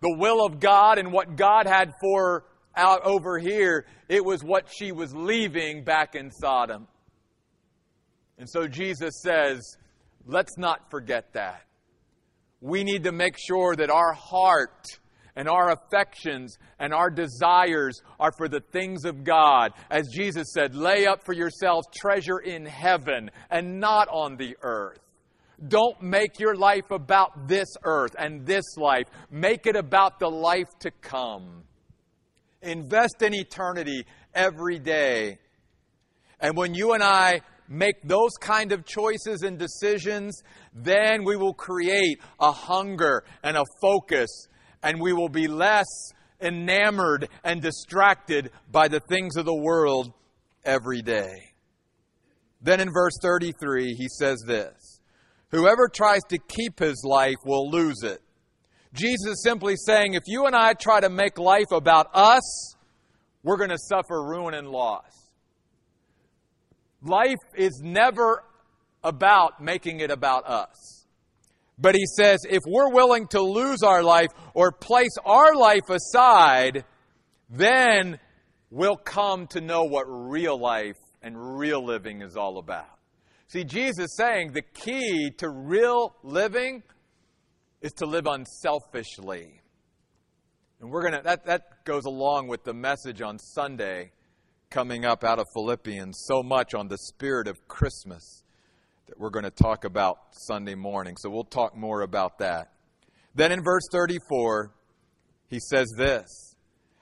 the 0.00 0.14
will 0.16 0.44
of 0.44 0.60
God 0.60 0.98
and 0.98 1.12
what 1.12 1.36
God 1.36 1.66
had 1.66 1.92
for 2.00 2.44
out 2.76 3.02
over 3.04 3.38
here, 3.38 3.86
it 4.08 4.24
was 4.24 4.44
what 4.44 4.68
she 4.70 4.92
was 4.92 5.14
leaving 5.14 5.82
back 5.82 6.14
in 6.14 6.30
Sodom. 6.30 6.86
And 8.38 8.48
so 8.48 8.68
Jesus 8.68 9.22
says, 9.22 9.76
let's 10.26 10.58
not 10.58 10.90
forget 10.90 11.32
that. 11.32 11.62
We 12.60 12.84
need 12.84 13.04
to 13.04 13.12
make 13.12 13.36
sure 13.38 13.74
that 13.76 13.90
our 13.90 14.12
heart 14.12 14.86
and 15.36 15.48
our 15.48 15.70
affections 15.70 16.56
and 16.78 16.92
our 16.92 17.10
desires 17.10 18.00
are 18.18 18.32
for 18.36 18.48
the 18.48 18.60
things 18.72 19.04
of 19.04 19.24
God. 19.24 19.72
As 19.90 20.08
Jesus 20.08 20.48
said, 20.52 20.74
lay 20.74 21.06
up 21.06 21.24
for 21.24 21.32
yourselves 21.32 21.86
treasure 21.94 22.38
in 22.38 22.66
heaven 22.66 23.30
and 23.50 23.80
not 23.80 24.08
on 24.08 24.36
the 24.36 24.56
earth. 24.62 24.98
Don't 25.68 26.02
make 26.02 26.38
your 26.38 26.54
life 26.54 26.90
about 26.90 27.48
this 27.48 27.68
earth 27.84 28.14
and 28.18 28.44
this 28.44 28.76
life. 28.76 29.06
Make 29.30 29.66
it 29.66 29.76
about 29.76 30.18
the 30.18 30.28
life 30.28 30.68
to 30.80 30.90
come. 30.90 31.62
Invest 32.60 33.22
in 33.22 33.34
eternity 33.34 34.04
every 34.34 34.78
day. 34.78 35.38
And 36.40 36.56
when 36.56 36.74
you 36.74 36.92
and 36.92 37.02
I 37.02 37.40
make 37.68 38.02
those 38.04 38.32
kind 38.38 38.72
of 38.72 38.84
choices 38.84 39.42
and 39.42 39.58
decisions, 39.58 40.42
then 40.74 41.24
we 41.24 41.36
will 41.36 41.54
create 41.54 42.20
a 42.38 42.52
hunger 42.52 43.24
and 43.42 43.56
a 43.56 43.64
focus 43.80 44.48
and 44.82 45.00
we 45.00 45.12
will 45.12 45.28
be 45.28 45.48
less 45.48 45.86
enamored 46.40 47.28
and 47.44 47.62
distracted 47.62 48.50
by 48.70 48.88
the 48.88 49.00
things 49.00 49.36
of 49.36 49.46
the 49.46 49.56
world 49.56 50.12
every 50.64 51.02
day. 51.02 51.54
Then 52.60 52.80
in 52.80 52.92
verse 52.92 53.14
33, 53.22 53.94
he 53.94 54.08
says 54.08 54.42
this 54.46 54.95
Whoever 55.50 55.88
tries 55.88 56.22
to 56.30 56.38
keep 56.38 56.80
his 56.80 57.02
life 57.04 57.36
will 57.44 57.70
lose 57.70 58.02
it. 58.02 58.20
Jesus 58.92 59.26
is 59.26 59.42
simply 59.42 59.76
saying 59.76 60.14
if 60.14 60.22
you 60.26 60.46
and 60.46 60.56
I 60.56 60.72
try 60.72 61.00
to 61.00 61.10
make 61.10 61.38
life 61.38 61.70
about 61.70 62.08
us, 62.14 62.74
we're 63.42 63.58
going 63.58 63.70
to 63.70 63.78
suffer 63.78 64.22
ruin 64.22 64.54
and 64.54 64.68
loss. 64.68 65.30
Life 67.02 67.38
is 67.54 67.80
never 67.84 68.42
about 69.04 69.62
making 69.62 70.00
it 70.00 70.10
about 70.10 70.46
us. 70.46 71.06
But 71.78 71.94
he 71.94 72.04
says 72.16 72.40
if 72.48 72.62
we're 72.66 72.92
willing 72.92 73.28
to 73.28 73.40
lose 73.40 73.82
our 73.82 74.02
life 74.02 74.30
or 74.54 74.72
place 74.72 75.14
our 75.24 75.54
life 75.54 75.88
aside, 75.90 76.84
then 77.50 78.18
we'll 78.70 78.96
come 78.96 79.46
to 79.48 79.60
know 79.60 79.84
what 79.84 80.06
real 80.08 80.58
life 80.58 80.96
and 81.22 81.58
real 81.58 81.84
living 81.84 82.22
is 82.22 82.36
all 82.36 82.58
about. 82.58 82.95
See, 83.48 83.62
Jesus 83.62 84.16
saying 84.16 84.52
the 84.52 84.62
key 84.62 85.30
to 85.38 85.48
real 85.48 86.16
living 86.24 86.82
is 87.80 87.92
to 87.94 88.06
live 88.06 88.26
unselfishly. 88.26 89.60
And 90.80 90.90
we're 90.90 91.10
to, 91.10 91.22
that, 91.22 91.46
that 91.46 91.84
goes 91.84 92.04
along 92.04 92.48
with 92.48 92.64
the 92.64 92.74
message 92.74 93.22
on 93.22 93.38
Sunday 93.38 94.10
coming 94.68 95.04
up 95.04 95.22
out 95.22 95.38
of 95.38 95.46
Philippians 95.54 96.24
so 96.26 96.42
much 96.42 96.74
on 96.74 96.88
the 96.88 96.98
spirit 96.98 97.46
of 97.46 97.56
Christmas 97.68 98.42
that 99.06 99.18
we're 99.18 99.30
going 99.30 99.44
to 99.44 99.50
talk 99.50 99.84
about 99.84 100.18
Sunday 100.32 100.74
morning. 100.74 101.16
So 101.16 101.30
we'll 101.30 101.44
talk 101.44 101.76
more 101.76 102.02
about 102.02 102.38
that. 102.38 102.72
Then 103.36 103.52
in 103.52 103.62
verse 103.62 103.84
34, 103.92 104.72
he 105.48 105.60
says 105.60 105.86
this 105.96 106.45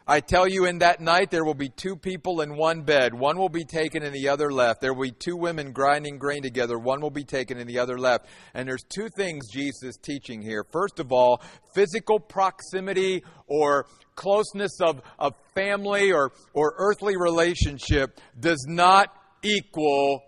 I 0.07 0.21
tell 0.21 0.47
you, 0.47 0.67
in 0.67 0.79
that 0.79 1.01
night 1.01 1.31
there 1.31 1.45
will 1.45 1.55
be 1.55 1.71
two 1.71 1.97
people 1.97 2.43
in 2.43 2.57
one 2.57 2.83
bed. 2.83 3.14
One 3.14 3.38
will 3.38 3.49
be 3.49 3.64
taken 3.64 4.03
and 4.03 4.14
the 4.14 4.29
other 4.29 4.53
left. 4.53 4.83
There 4.83 4.93
will 4.93 5.05
be 5.05 5.12
two 5.12 5.35
women 5.35 5.73
grinding 5.73 6.19
grain 6.19 6.43
together. 6.43 6.79
One 6.79 7.01
will 7.01 7.11
be 7.11 7.25
taken 7.25 7.59
and 7.59 7.69
the 7.69 7.79
other 7.79 7.99
left. 7.99 8.27
And 8.53 8.69
there's 8.69 8.85
two 8.95 9.09
things 9.17 9.49
Jesus 9.51 9.97
teaching 9.97 10.43
here. 10.43 10.62
First 10.71 11.01
of 11.01 11.11
all, 11.11 11.40
physical 11.75 12.21
proximity 12.21 13.25
or 13.47 13.87
closeness 14.14 14.79
of, 14.83 15.01
of 15.19 15.35
family 15.55 16.12
or, 16.12 16.33
or 16.53 16.75
earthly 16.77 17.17
relationship 17.17 18.21
does 18.38 18.67
not 18.69 19.09
equal 19.43 20.23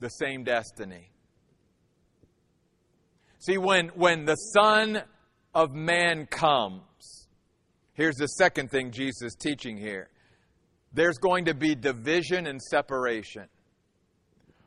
the 0.00 0.10
same 0.10 0.44
destiny. 0.44 1.10
See, 3.38 3.56
when, 3.56 3.88
when 3.94 4.26
the 4.26 4.36
Son 4.36 5.02
of 5.54 5.72
Man 5.72 6.26
comes, 6.26 7.21
here's 7.94 8.16
the 8.16 8.26
second 8.26 8.70
thing 8.70 8.90
Jesus 8.90 9.22
is 9.22 9.34
teaching 9.34 9.76
here 9.76 10.08
there's 10.94 11.18
going 11.18 11.46
to 11.46 11.54
be 11.54 11.74
division 11.74 12.46
and 12.46 12.60
separation. 12.60 13.44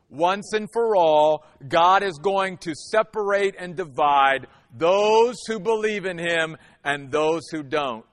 Once 0.08 0.52
and 0.52 0.68
for 0.72 0.96
all, 0.96 1.44
God 1.68 2.02
is 2.02 2.18
going 2.18 2.58
to 2.58 2.74
separate 2.74 3.54
and 3.58 3.76
divide 3.76 4.46
those 4.76 5.36
who 5.46 5.58
believe 5.58 6.04
in 6.04 6.18
Him 6.18 6.56
and 6.84 7.10
those 7.10 7.42
who 7.50 7.62
don't. 7.62 8.04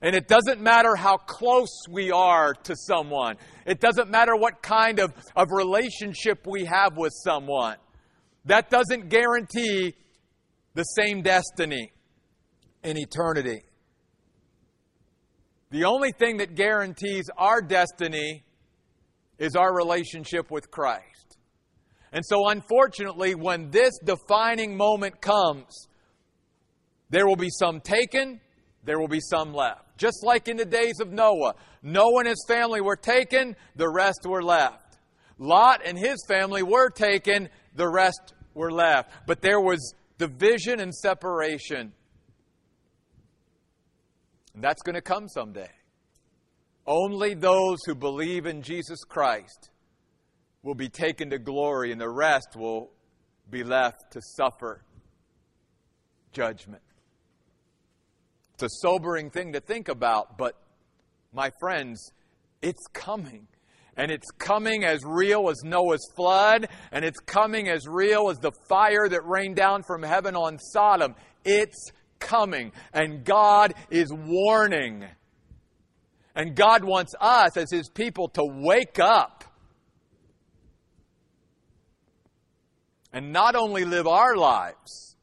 And 0.00 0.14
it 0.14 0.28
doesn't 0.28 0.60
matter 0.60 0.94
how 0.94 1.16
close 1.16 1.84
we 1.90 2.12
are 2.12 2.54
to 2.54 2.76
someone. 2.76 3.36
It 3.66 3.80
doesn't 3.80 4.10
matter 4.10 4.36
what 4.36 4.62
kind 4.62 5.00
of, 5.00 5.12
of 5.34 5.48
relationship 5.50 6.46
we 6.46 6.64
have 6.64 6.96
with 6.96 7.12
someone. 7.24 7.76
That 8.44 8.70
doesn't 8.70 9.08
guarantee 9.08 9.94
the 10.74 10.84
same 10.84 11.22
destiny 11.22 11.92
in 12.84 12.96
eternity. 12.96 13.62
The 15.70 15.84
only 15.84 16.12
thing 16.12 16.38
that 16.38 16.54
guarantees 16.54 17.26
our 17.36 17.60
destiny 17.60 18.44
is 19.38 19.54
our 19.54 19.74
relationship 19.74 20.50
with 20.50 20.70
Christ. 20.70 21.36
And 22.12 22.24
so, 22.24 22.48
unfortunately, 22.48 23.34
when 23.34 23.70
this 23.70 23.98
defining 24.02 24.76
moment 24.76 25.20
comes, 25.20 25.88
there 27.10 27.26
will 27.26 27.36
be 27.36 27.50
some 27.50 27.80
taken, 27.80 28.40
there 28.84 28.98
will 28.98 29.08
be 29.08 29.20
some 29.20 29.52
left. 29.52 29.98
Just 29.98 30.24
like 30.24 30.48
in 30.48 30.56
the 30.56 30.64
days 30.64 31.00
of 31.00 31.12
Noah. 31.12 31.54
Noah 31.82 32.20
and 32.20 32.28
his 32.28 32.44
family 32.48 32.80
were 32.80 32.96
taken, 32.96 33.54
the 33.76 33.88
rest 33.88 34.20
were 34.24 34.42
left. 34.42 34.98
Lot 35.38 35.82
and 35.84 35.98
his 35.98 36.16
family 36.26 36.62
were 36.62 36.88
taken, 36.88 37.48
the 37.74 37.88
rest 37.88 38.34
were 38.54 38.72
left. 38.72 39.10
But 39.26 39.42
there 39.42 39.60
was 39.60 39.94
division 40.16 40.80
and 40.80 40.94
separation. 40.94 41.92
And 44.58 44.64
that's 44.64 44.82
going 44.82 44.96
to 44.96 45.00
come 45.00 45.28
someday. 45.28 45.70
Only 46.84 47.34
those 47.34 47.78
who 47.86 47.94
believe 47.94 48.44
in 48.44 48.62
Jesus 48.62 49.04
Christ 49.04 49.70
will 50.64 50.74
be 50.74 50.88
taken 50.88 51.30
to 51.30 51.38
glory, 51.38 51.92
and 51.92 52.00
the 52.00 52.08
rest 52.08 52.56
will 52.56 52.90
be 53.48 53.62
left 53.62 54.10
to 54.14 54.20
suffer 54.20 54.82
judgment. 56.32 56.82
It's 58.54 58.64
a 58.64 58.68
sobering 58.82 59.30
thing 59.30 59.52
to 59.52 59.60
think 59.60 59.86
about, 59.86 60.36
but 60.36 60.56
my 61.32 61.52
friends, 61.60 62.10
it's 62.60 62.84
coming. 62.92 63.46
And 63.96 64.10
it's 64.10 64.30
coming 64.38 64.82
as 64.82 65.04
real 65.04 65.50
as 65.50 65.62
Noah's 65.62 66.04
flood, 66.16 66.66
and 66.90 67.04
it's 67.04 67.20
coming 67.20 67.68
as 67.68 67.86
real 67.86 68.28
as 68.28 68.38
the 68.38 68.50
fire 68.68 69.08
that 69.08 69.24
rained 69.24 69.54
down 69.54 69.84
from 69.84 70.02
heaven 70.02 70.34
on 70.34 70.58
Sodom. 70.58 71.14
It's 71.44 71.92
coming, 72.18 72.72
and 72.92 73.24
God 73.24 73.74
is 73.90 74.12
warning. 74.12 75.04
And 76.34 76.54
God 76.54 76.84
wants 76.84 77.14
us 77.20 77.56
as 77.56 77.70
His 77.70 77.88
people 77.88 78.28
to 78.30 78.44
wake 78.44 78.98
up 78.98 79.44
and 83.12 83.32
not 83.32 83.56
only 83.56 83.84
live 83.84 84.06
our 84.06 84.36
lives 84.36 85.16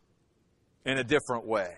in 0.85 0.97
a 0.97 1.03
different 1.03 1.45
way, 1.45 1.73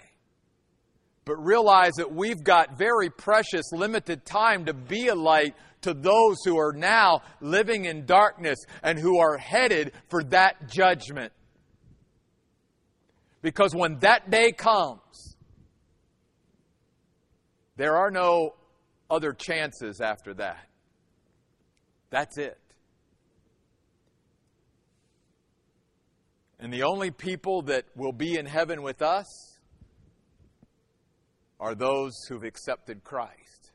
but 1.25 1.35
realize 1.35 1.93
that 1.97 2.11
we've 2.11 2.43
got 2.43 2.77
very 2.77 3.09
precious, 3.09 3.71
limited 3.73 4.25
time 4.25 4.65
to 4.65 4.73
be 4.73 5.09
a 5.09 5.15
light 5.15 5.55
to 5.81 5.93
those 5.93 6.37
who 6.45 6.57
are 6.57 6.73
now 6.73 7.21
living 7.41 7.85
in 7.85 8.05
darkness 8.05 8.57
and 8.81 8.97
who 8.97 9.19
are 9.19 9.37
headed 9.37 9.91
for 10.09 10.23
that 10.23 10.69
judgment. 10.69 11.31
Because 13.41 13.73
when 13.75 13.99
that 13.99 14.29
day 14.29 14.51
comes, 14.51 15.35
there 17.75 17.95
are 17.95 18.11
no 18.11 18.55
other 19.09 19.33
chances 19.33 20.01
after 20.01 20.33
that. 20.35 20.67
That's 22.09 22.37
it. 22.37 22.57
And 26.59 26.73
the 26.73 26.83
only 26.83 27.11
people 27.11 27.61
that 27.63 27.85
will 27.95 28.11
be 28.11 28.35
in 28.37 28.45
heaven 28.45 28.81
with 28.81 29.01
us 29.01 29.59
are 31.59 31.75
those 31.75 32.13
who've 32.27 32.43
accepted 32.43 33.03
Christ. 33.03 33.71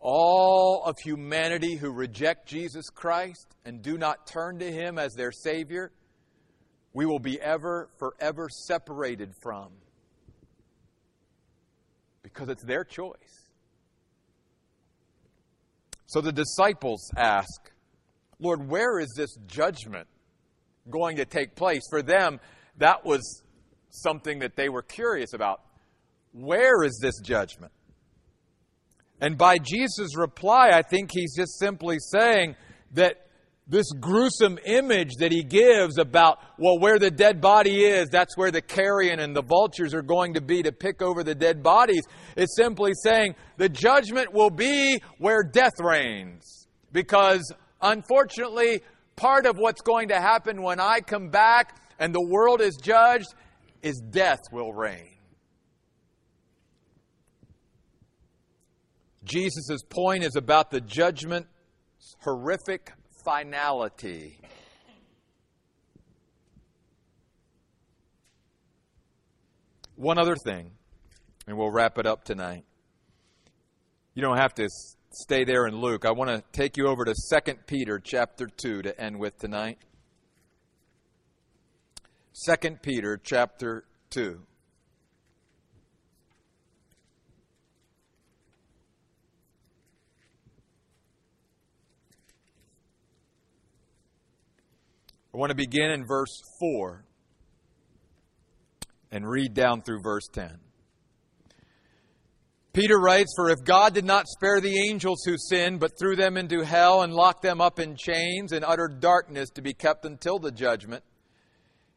All 0.00 0.82
of 0.84 0.96
humanity 0.98 1.76
who 1.76 1.92
reject 1.92 2.48
Jesus 2.48 2.88
Christ 2.90 3.46
and 3.64 3.82
do 3.82 3.98
not 3.98 4.26
turn 4.26 4.58
to 4.58 4.70
Him 4.70 4.98
as 4.98 5.14
their 5.14 5.30
Savior, 5.30 5.92
we 6.92 7.06
will 7.06 7.18
be 7.18 7.40
ever, 7.40 7.88
forever 7.98 8.48
separated 8.48 9.32
from. 9.42 9.68
Because 12.22 12.48
it's 12.48 12.64
their 12.64 12.84
choice. 12.84 13.48
So 16.06 16.20
the 16.20 16.32
disciples 16.32 17.10
ask, 17.16 17.70
Lord, 18.38 18.68
where 18.68 18.98
is 18.98 19.12
this 19.16 19.34
judgment 19.46 20.08
going 20.90 21.16
to 21.16 21.24
take 21.24 21.54
place? 21.54 21.82
For 21.88 22.02
them, 22.02 22.40
that 22.78 23.04
was 23.04 23.42
something 23.90 24.40
that 24.40 24.56
they 24.56 24.68
were 24.68 24.82
curious 24.82 25.32
about. 25.32 25.62
Where 26.32 26.82
is 26.82 26.98
this 27.00 27.18
judgment? 27.20 27.72
And 29.20 29.38
by 29.38 29.58
Jesus' 29.58 30.16
reply, 30.16 30.70
I 30.72 30.82
think 30.82 31.10
he's 31.12 31.36
just 31.36 31.58
simply 31.58 31.96
saying 31.98 32.56
that 32.92 33.26
this 33.66 33.86
gruesome 33.92 34.58
image 34.64 35.14
that 35.18 35.30
he 35.30 35.42
gives 35.42 35.98
about, 35.98 36.38
well, 36.58 36.78
where 36.78 36.98
the 36.98 37.10
dead 37.10 37.40
body 37.40 37.84
is, 37.84 38.08
that's 38.10 38.36
where 38.36 38.50
the 38.50 38.60
carrion 38.60 39.20
and 39.20 39.36
the 39.36 39.42
vultures 39.42 39.94
are 39.94 40.02
going 40.02 40.34
to 40.34 40.40
be 40.40 40.62
to 40.62 40.72
pick 40.72 41.00
over 41.00 41.22
the 41.22 41.34
dead 41.34 41.62
bodies, 41.62 42.02
is 42.36 42.54
simply 42.56 42.92
saying 43.02 43.34
the 43.56 43.68
judgment 43.68 44.32
will 44.32 44.50
be 44.50 45.00
where 45.18 45.42
death 45.42 45.78
reigns. 45.78 46.66
Because 46.90 47.52
unfortunately, 47.80 48.82
part 49.16 49.46
of 49.46 49.56
what's 49.56 49.80
going 49.80 50.08
to 50.08 50.20
happen 50.20 50.62
when 50.62 50.80
I 50.80 51.00
come 51.00 51.28
back 51.28 51.76
and 51.98 52.12
the 52.12 52.26
world 52.28 52.60
is 52.60 52.76
judged 52.82 53.32
is 53.80 54.02
death 54.10 54.40
will 54.50 54.72
reign. 54.72 55.08
Jesus' 59.24 59.82
point 59.88 60.24
is 60.24 60.34
about 60.34 60.70
the 60.70 60.80
judgment's 60.80 61.46
horrific 62.20 62.92
finality. 63.24 64.38
One 69.96 70.18
other 70.18 70.36
thing, 70.36 70.72
and 71.46 71.56
we'll 71.56 71.70
wrap 71.70 71.98
it 71.98 72.06
up 72.06 72.24
tonight. 72.24 72.64
You 74.14 74.22
don't 74.22 74.36
have 74.36 74.54
to 74.54 74.68
stay 75.10 75.44
there 75.44 75.66
in 75.66 75.76
Luke. 75.76 76.04
I 76.04 76.10
want 76.10 76.30
to 76.30 76.42
take 76.52 76.76
you 76.76 76.88
over 76.88 77.04
to 77.04 77.14
2 77.14 77.54
Peter 77.66 78.00
chapter 78.02 78.46
2 78.46 78.82
to 78.82 79.00
end 79.00 79.18
with 79.18 79.38
tonight. 79.38 79.78
2 82.46 82.78
Peter 82.82 83.20
chapter 83.22 83.84
2. 84.10 84.40
I 95.34 95.38
want 95.38 95.48
to 95.48 95.56
begin 95.56 95.90
in 95.90 96.04
verse 96.04 96.42
4 96.60 97.04
and 99.10 99.26
read 99.26 99.54
down 99.54 99.80
through 99.80 100.02
verse 100.02 100.28
10. 100.30 100.58
Peter 102.74 102.98
writes, 102.98 103.32
For 103.36 103.48
if 103.48 103.64
God 103.64 103.94
did 103.94 104.04
not 104.04 104.28
spare 104.28 104.60
the 104.60 104.78
angels 104.86 105.22
who 105.24 105.36
sinned, 105.38 105.80
but 105.80 105.98
threw 105.98 106.16
them 106.16 106.36
into 106.36 106.60
hell 106.60 107.00
and 107.00 107.14
locked 107.14 107.40
them 107.40 107.62
up 107.62 107.78
in 107.78 107.96
chains 107.96 108.52
in 108.52 108.62
utter 108.62 108.88
darkness 108.88 109.48
to 109.54 109.62
be 109.62 109.72
kept 109.72 110.04
until 110.04 110.38
the 110.38 110.50
judgment, 110.50 111.02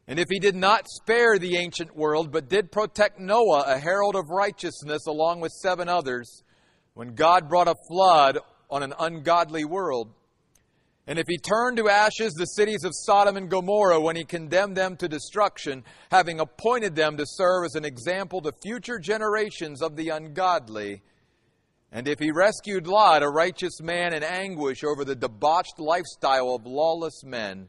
and 0.08 0.18
if 0.18 0.28
he 0.30 0.38
did 0.38 0.54
not 0.54 0.86
spare 0.88 1.38
the 1.38 1.56
ancient 1.56 1.94
world, 1.94 2.32
but 2.32 2.48
did 2.48 2.72
protect 2.72 3.20
Noah, 3.20 3.64
a 3.66 3.78
herald 3.78 4.16
of 4.16 4.30
righteousness, 4.30 5.06
along 5.06 5.40
with 5.40 5.52
seven 5.52 5.90
others, 5.90 6.42
when 6.94 7.14
God 7.14 7.50
brought 7.50 7.68
a 7.68 7.74
flood 7.88 8.38
on 8.70 8.82
an 8.82 8.94
ungodly 8.98 9.64
world, 9.64 10.12
and 11.06 11.18
if 11.18 11.26
he 11.28 11.38
turned 11.38 11.76
to 11.76 11.88
ashes 11.88 12.32
the 12.34 12.46
cities 12.46 12.82
of 12.84 12.92
Sodom 12.94 13.36
and 13.36 13.48
Gomorrah 13.48 14.00
when 14.00 14.16
he 14.16 14.24
condemned 14.24 14.76
them 14.76 14.96
to 14.96 15.08
destruction, 15.08 15.84
having 16.10 16.40
appointed 16.40 16.96
them 16.96 17.16
to 17.16 17.24
serve 17.26 17.64
as 17.64 17.76
an 17.76 17.84
example 17.84 18.40
to 18.42 18.52
future 18.62 18.98
generations 18.98 19.82
of 19.82 19.94
the 19.94 20.08
ungodly, 20.08 21.02
and 21.92 22.08
if 22.08 22.18
he 22.18 22.32
rescued 22.32 22.86
Lot, 22.86 23.22
a 23.22 23.28
righteous 23.28 23.80
man 23.80 24.12
in 24.12 24.22
anguish 24.22 24.82
over 24.82 25.04
the 25.04 25.14
debauched 25.14 25.78
lifestyle 25.78 26.54
of 26.54 26.66
lawless 26.66 27.22
men, 27.24 27.68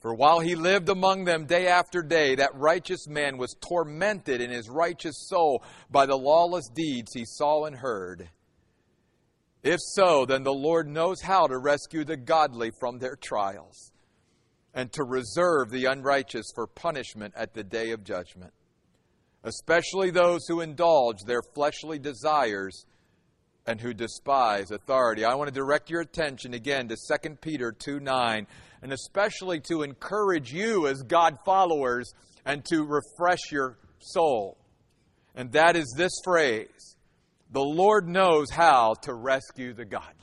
for 0.00 0.14
while 0.14 0.40
he 0.40 0.54
lived 0.54 0.88
among 0.88 1.24
them 1.24 1.46
day 1.46 1.66
after 1.66 2.02
day, 2.02 2.34
that 2.34 2.54
righteous 2.54 3.06
man 3.06 3.36
was 3.36 3.54
tormented 3.60 4.40
in 4.40 4.50
his 4.50 4.68
righteous 4.68 5.28
soul 5.28 5.62
by 5.90 6.06
the 6.06 6.16
lawless 6.16 6.68
deeds 6.74 7.12
he 7.14 7.24
saw 7.24 7.66
and 7.66 7.76
heard. 7.76 8.28
If 9.62 9.80
so, 9.80 10.24
then 10.24 10.42
the 10.42 10.52
Lord 10.52 10.88
knows 10.88 11.20
how 11.20 11.46
to 11.46 11.58
rescue 11.58 12.04
the 12.04 12.16
godly 12.16 12.70
from 12.80 12.98
their 12.98 13.16
trials 13.16 13.92
and 14.72 14.90
to 14.92 15.04
reserve 15.04 15.70
the 15.70 15.84
unrighteous 15.86 16.46
for 16.54 16.66
punishment 16.66 17.34
at 17.36 17.52
the 17.52 17.64
day 17.64 17.90
of 17.90 18.04
judgment, 18.04 18.52
especially 19.44 20.10
those 20.10 20.46
who 20.46 20.60
indulge 20.60 21.18
their 21.26 21.42
fleshly 21.54 21.98
desires 21.98 22.86
and 23.66 23.80
who 23.80 23.92
despise 23.92 24.70
authority. 24.70 25.24
I 25.24 25.34
want 25.34 25.48
to 25.48 25.54
direct 25.54 25.90
your 25.90 26.00
attention 26.00 26.54
again 26.54 26.88
to 26.88 26.96
2 26.96 27.36
Peter 27.42 27.72
2 27.72 28.00
9, 28.00 28.46
and 28.82 28.92
especially 28.92 29.60
to 29.68 29.82
encourage 29.82 30.52
you 30.52 30.86
as 30.86 31.02
God 31.02 31.38
followers 31.44 32.14
and 32.46 32.64
to 32.66 32.84
refresh 32.84 33.52
your 33.52 33.78
soul. 33.98 34.56
And 35.34 35.52
that 35.52 35.76
is 35.76 35.92
this 35.96 36.12
phrase 36.24 36.96
the 37.52 37.60
Lord 37.60 38.08
knows 38.08 38.50
how 38.50 38.94
to 39.02 39.14
rescue 39.14 39.72
the 39.72 39.84
godly. 39.84 40.14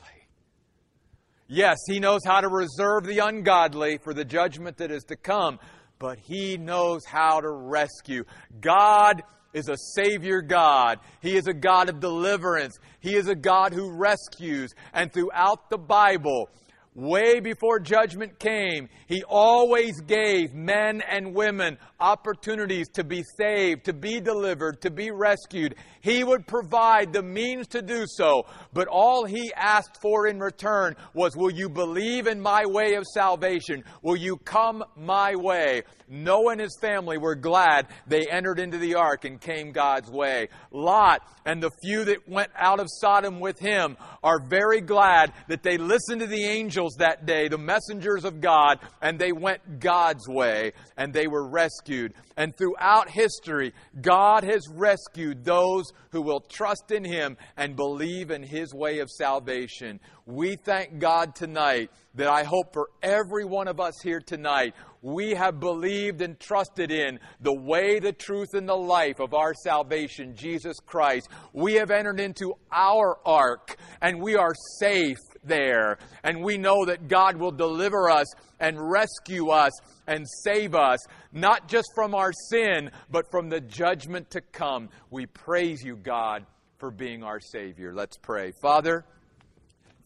Yes, 1.48 1.78
He 1.88 2.00
knows 2.00 2.22
how 2.26 2.42
to 2.42 2.50
reserve 2.50 3.06
the 3.06 3.20
ungodly 3.20 3.98
for 3.98 4.14
the 4.14 4.26
judgment 4.26 4.78
that 4.78 4.92
is 4.92 5.04
to 5.06 5.16
come, 5.16 5.60
but 6.00 6.20
He 6.20 6.58
knows 6.58 7.06
how 7.06 7.40
to 7.40 7.50
rescue. 7.50 8.24
God 8.60 9.24
is 9.54 9.70
a 9.70 9.78
Savior 9.96 10.42
God. 10.42 11.00
He 11.22 11.36
is 11.36 11.48
a 11.48 11.54
God 11.54 11.90
of 11.90 12.00
deliverance. 12.00 12.78
He 13.00 13.16
is 13.16 13.28
a 13.28 13.36
God 13.36 13.74
who 13.74 13.92
rescues. 13.92 14.74
And 14.94 15.12
throughout 15.12 15.70
the 15.70 15.78
Bible, 15.78 16.50
way 16.94 17.40
before 17.40 17.80
judgment 17.80 18.40
came, 18.40 18.90
He 19.08 19.24
always 19.24 20.02
gave 20.02 20.54
men 20.54 21.02
and 21.02 21.34
women 21.34 21.78
opportunities 22.00 22.88
to 22.90 23.04
be 23.04 23.24
saved, 23.38 23.86
to 23.86 23.94
be 23.94 24.20
delivered, 24.20 24.82
to 24.82 24.92
be 24.92 25.12
rescued. 25.12 25.76
He 26.02 26.24
would 26.24 26.48
provide 26.48 27.14
the 27.14 27.24
means 27.24 27.68
to 27.70 27.82
do 27.82 28.06
so, 28.08 28.46
but 28.74 28.88
all 28.88 29.26
He 29.26 29.52
asked 29.56 30.00
for 30.02 30.28
in 30.28 30.40
return 30.40 30.96
was, 31.14 31.36
Will 31.36 31.52
you 31.52 31.70
believe 31.70 32.28
in 32.28 32.40
my 32.40 32.66
way 32.66 32.96
of 32.96 33.04
salvation? 33.14 33.84
Will 34.02 34.16
you 34.16 34.38
come 34.38 34.84
my 34.96 35.36
way? 35.36 35.84
Noah 36.10 36.54
and 36.54 36.62
his 36.62 36.78
family 36.80 37.18
were 37.18 37.36
glad 37.36 37.88
they 38.08 38.28
entered 38.28 38.60
into 38.60 38.78
the 38.78 38.96
ark 38.96 39.26
and 39.26 39.42
came 39.42 39.72
God's 39.72 40.10
way. 40.10 40.48
Lot 40.72 41.22
and 41.46 41.62
the 41.62 41.72
few 41.84 42.06
that 42.06 42.28
went 42.30 42.52
out 42.56 42.80
of 42.80 42.88
Sodom 42.90 43.40
with 43.40 43.60
him 43.60 43.98
are 44.24 44.40
very 44.40 44.80
glad 44.80 45.34
that 45.50 45.64
they 45.64 45.78
listened 45.78 46.22
to 46.22 46.28
the 46.28 46.46
angels 46.46 46.96
that 47.00 47.26
day, 47.26 47.50
the 47.50 47.58
messengers 47.58 48.24
of 48.24 48.40
God, 48.40 48.80
and 49.02 49.20
they 49.20 49.34
went 49.34 49.80
God's 49.80 50.28
way 50.28 50.72
and 50.96 51.14
they 51.14 51.28
were 51.28 51.48
rescued. 51.48 51.87
And 52.36 52.56
throughout 52.56 53.10
history, 53.10 53.74
God 54.02 54.44
has 54.44 54.68
rescued 54.70 55.44
those 55.44 55.92
who 56.12 56.22
will 56.22 56.42
trust 56.42 56.92
in 56.92 57.04
him 57.04 57.38
and 57.56 57.76
believe 57.76 58.32
in 58.32 58.44
his 58.44 58.74
way 58.74 59.00
of 59.00 59.10
salvation. 59.10 60.00
We 60.26 60.56
thank 60.56 61.00
God 61.00 61.36
tonight 61.36 61.90
that 62.16 62.28
I 62.28 62.44
hope 62.44 62.74
for 62.74 62.90
every 63.02 63.46
one 63.46 63.68
of 63.68 63.80
us 63.80 63.94
here 64.04 64.20
tonight 64.20 64.74
we 65.02 65.36
have 65.36 65.60
believed 65.60 66.22
and 66.22 66.40
trusted 66.40 66.92
in 66.92 67.20
the 67.40 67.54
way, 67.54 68.00
the 68.00 68.12
truth, 68.12 68.54
and 68.54 68.68
the 68.68 68.76
life 68.76 69.20
of 69.20 69.34
our 69.34 69.54
salvation, 69.54 70.36
Jesus 70.36 70.78
Christ. 70.86 71.30
We 71.54 71.76
have 71.76 71.92
entered 71.92 72.20
into 72.20 72.54
our 72.72 73.18
ark 73.26 73.78
and 74.02 74.22
we 74.22 74.36
are 74.36 74.54
safe 74.80 75.18
there. 75.48 75.98
And 76.24 76.44
we 76.44 76.58
know 76.58 76.86
that 76.86 77.08
God 77.08 77.38
will 77.38 77.52
deliver 77.52 78.10
us 78.10 78.28
and 78.60 78.78
rescue 78.80 79.50
us 79.50 79.72
and 80.08 80.26
save 80.44 80.76
us, 80.76 81.00
not 81.32 81.68
just 81.68 81.88
from 81.96 82.16
our 82.16 82.32
sin, 82.50 82.92
but 83.12 83.26
from 83.32 83.50
the 83.50 83.62
judgment 83.62 84.30
to 84.32 84.42
come. 84.42 84.90
We 85.10 85.26
praise 85.26 85.84
you, 85.84 85.96
God, 85.96 86.46
for 86.78 86.92
being 86.92 87.24
our 87.24 87.40
Savior. 87.40 87.94
Let's 87.94 88.18
pray. 88.18 88.52
Father, 88.62 89.06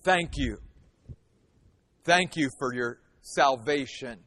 thank 0.04 0.38
you. 0.38 0.58
Thank 2.04 2.36
you 2.36 2.50
for 2.58 2.74
your 2.74 3.00
salvation. 3.22 4.20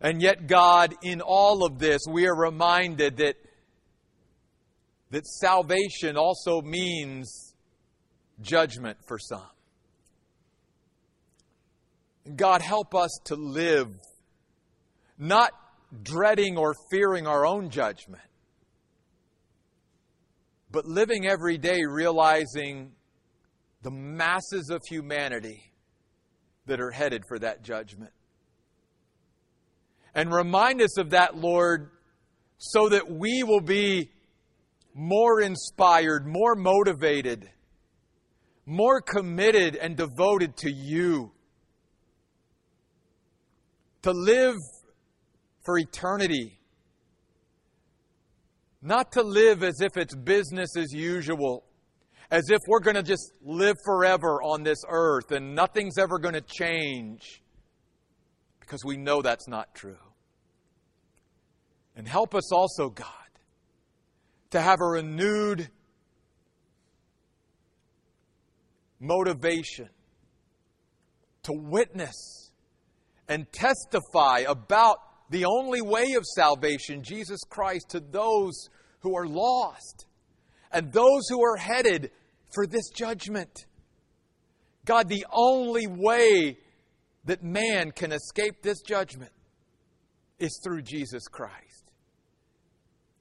And 0.00 0.22
yet, 0.22 0.46
God, 0.46 0.94
in 1.02 1.20
all 1.20 1.64
of 1.64 1.78
this, 1.78 2.00
we 2.08 2.26
are 2.26 2.34
reminded 2.34 3.18
that, 3.18 3.36
that 5.10 5.26
salvation 5.26 6.16
also 6.16 6.62
means 6.62 7.54
judgment 8.40 8.98
for 9.06 9.18
some. 9.18 9.42
God, 12.36 12.62
help 12.62 12.94
us 12.94 13.10
to 13.24 13.34
live 13.34 13.88
not 15.18 15.52
dreading 16.02 16.56
or 16.56 16.74
fearing 16.90 17.26
our 17.26 17.46
own 17.46 17.70
judgment, 17.70 18.22
but 20.70 20.86
living 20.86 21.26
every 21.26 21.58
day 21.58 21.80
realizing 21.88 22.92
the 23.82 23.90
masses 23.90 24.70
of 24.70 24.80
humanity 24.88 25.72
that 26.66 26.80
are 26.80 26.90
headed 26.90 27.22
for 27.26 27.38
that 27.38 27.62
judgment. 27.62 28.12
And 30.14 30.32
remind 30.32 30.82
us 30.82 30.98
of 30.98 31.10
that, 31.10 31.36
Lord, 31.36 31.90
so 32.58 32.88
that 32.88 33.10
we 33.10 33.42
will 33.42 33.60
be 33.60 34.10
more 34.94 35.40
inspired, 35.40 36.26
more 36.26 36.54
motivated, 36.54 37.48
more 38.66 39.00
committed 39.00 39.76
and 39.76 39.96
devoted 39.96 40.56
to 40.58 40.70
you. 40.70 41.32
To 44.02 44.12
live 44.12 44.56
for 45.64 45.78
eternity. 45.78 46.60
not 48.82 49.12
to 49.12 49.22
live 49.22 49.62
as 49.62 49.80
if 49.80 49.96
it's 49.96 50.14
business 50.14 50.76
as 50.76 50.92
usual, 50.92 51.64
as 52.30 52.48
if 52.50 52.60
we're 52.66 52.80
going 52.80 52.96
to 52.96 53.02
just 53.02 53.32
live 53.42 53.76
forever 53.84 54.42
on 54.42 54.62
this 54.62 54.78
earth 54.88 55.32
and 55.32 55.54
nothing's 55.54 55.98
ever 55.98 56.18
going 56.18 56.34
to 56.34 56.40
change, 56.40 57.42
because 58.60 58.84
we 58.84 58.96
know 58.96 59.20
that's 59.20 59.48
not 59.48 59.74
true. 59.74 59.98
And 61.96 62.08
help 62.08 62.34
us 62.34 62.52
also, 62.52 62.88
God, 62.88 63.06
to 64.50 64.60
have 64.60 64.80
a 64.80 64.86
renewed 64.86 65.68
motivation 68.98 69.88
to 71.42 71.52
witness 71.52 72.39
and 73.30 73.50
testify 73.52 74.40
about 74.40 74.98
the 75.30 75.44
only 75.44 75.80
way 75.80 76.14
of 76.14 76.24
salvation, 76.26 77.04
Jesus 77.04 77.38
Christ, 77.48 77.90
to 77.90 78.00
those 78.00 78.68
who 78.98 79.16
are 79.16 79.26
lost 79.26 80.06
and 80.72 80.92
those 80.92 81.28
who 81.28 81.40
are 81.40 81.56
headed 81.56 82.10
for 82.52 82.66
this 82.66 82.90
judgment. 82.90 83.66
God, 84.84 85.08
the 85.08 85.24
only 85.32 85.86
way 85.86 86.58
that 87.24 87.44
man 87.44 87.92
can 87.92 88.10
escape 88.10 88.62
this 88.62 88.82
judgment 88.82 89.30
is 90.40 90.60
through 90.64 90.82
Jesus 90.82 91.28
Christ. 91.28 91.92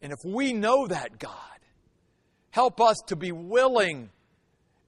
And 0.01 0.11
if 0.11 0.19
we 0.25 0.53
know 0.53 0.87
that, 0.87 1.19
God, 1.19 1.59
help 2.49 2.81
us 2.81 2.97
to 3.07 3.15
be 3.15 3.31
willing 3.31 4.09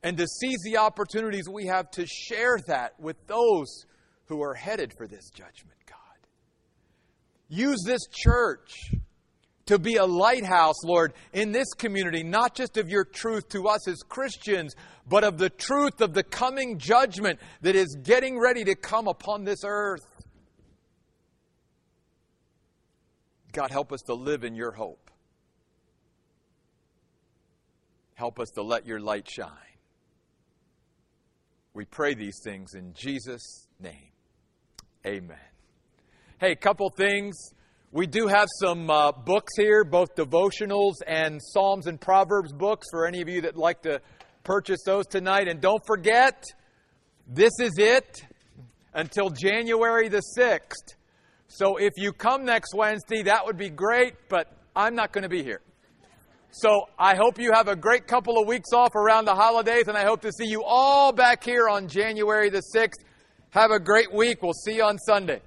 and 0.02 0.18
to 0.18 0.26
seize 0.26 0.60
the 0.64 0.78
opportunities 0.78 1.48
we 1.48 1.68
have 1.68 1.92
to 1.92 2.08
share 2.08 2.58
that 2.66 3.00
with 3.00 3.18
those 3.28 3.86
who 4.32 4.42
are 4.42 4.54
headed 4.54 4.94
for 4.94 5.08
this 5.08 5.30
judgment, 5.30 5.78
God. 5.86 5.98
Use 7.50 7.84
this 7.86 8.02
church 8.12 8.92
to 9.66 9.80
be 9.80 9.96
a 9.96 10.06
lighthouse, 10.06 10.84
Lord, 10.84 11.14
in 11.34 11.52
this 11.52 11.74
community, 11.74 12.24
not 12.24 12.56
just 12.56 12.78
of 12.78 12.90
your 12.90 13.06
truth 13.06 13.50
to 13.50 13.68
us 13.68 13.88
as 13.88 14.04
Christians, 14.04 14.76
but 15.08 15.24
of 15.24 15.38
the 15.38 15.50
truth 15.50 16.02
of 16.02 16.14
the 16.14 16.24
coming 16.24 16.78
judgment 16.78 17.40
that 17.62 17.76
is 17.76 17.96
getting 18.04 18.40
ready 18.40 18.64
to 18.66 18.76
come 18.76 19.08
upon 19.08 19.44
this 19.44 19.60
earth. 19.66 20.06
God, 23.52 23.72
help 23.72 23.92
us 23.92 24.02
to 24.04 24.14
live 24.14 24.44
in 24.44 24.56
your 24.56 24.72
hope. 24.72 25.12
Help 28.16 28.40
us 28.40 28.50
to 28.52 28.62
let 28.62 28.86
your 28.86 29.00
light 29.00 29.30
shine. 29.30 29.50
We 31.74 31.86
pray 31.86 32.14
these 32.14 32.40
things 32.44 32.74
in 32.74 32.94
Jesus' 32.94 33.68
name. 33.80 34.12
Amen. 35.04 35.36
Hey, 36.40 36.52
a 36.52 36.56
couple 36.56 36.88
things. 36.92 37.36
We 37.92 38.06
do 38.06 38.28
have 38.28 38.48
some 38.60 38.88
uh, 38.92 39.12
books 39.12 39.54
here, 39.58 39.84
both 39.84 40.14
devotionals 40.14 40.94
and 41.08 41.42
Psalms 41.42 41.88
and 41.88 42.00
Proverbs 42.00 42.54
books 42.54 42.86
for 42.92 43.08
any 43.08 43.20
of 43.22 43.28
you 43.28 43.42
that 43.42 43.58
like 43.58 43.82
to 43.82 44.00
purchase 44.44 44.82
those 44.86 45.08
tonight. 45.08 45.48
And 45.48 45.60
don't 45.60 45.82
forget, 45.88 46.44
this 47.28 47.50
is 47.60 47.72
it 47.80 48.24
until 48.94 49.32
January 49.32 50.08
the 50.08 50.22
6th. 50.38 50.96
So 51.48 51.78
if 51.78 51.94
you 51.98 52.14
come 52.14 52.46
next 52.46 52.76
Wednesday, 52.76 53.24
that 53.24 53.44
would 53.48 53.58
be 53.58 53.72
great, 53.72 54.14
but 54.30 54.56
I'm 54.76 54.94
not 54.94 55.14
going 55.14 55.24
to 55.24 55.30
be 55.30 55.42
here. 55.42 55.62
So 56.52 56.84
I 57.00 57.16
hope 57.16 57.40
you 57.40 57.54
have 57.54 57.68
a 57.68 57.76
great 57.76 58.06
couple 58.06 58.40
of 58.40 58.48
weeks 58.48 58.72
off 58.72 58.94
around 58.94 59.26
the 59.26 59.34
holidays, 59.34 59.88
and 59.88 59.98
I 59.98 60.04
hope 60.04 60.22
to 60.22 60.32
see 60.32 60.46
you 60.46 60.64
all 60.64 61.12
back 61.12 61.44
here 61.44 61.68
on 61.68 61.88
January 61.88 62.52
the 62.52 62.62
6th. 62.76 63.04
Have 63.52 63.72
a 63.72 63.80
great 63.82 64.14
week. 64.14 64.42
We'll 64.42 64.54
see 64.54 64.76
you 64.76 64.84
on 64.84 64.98
Sunday. 64.98 65.42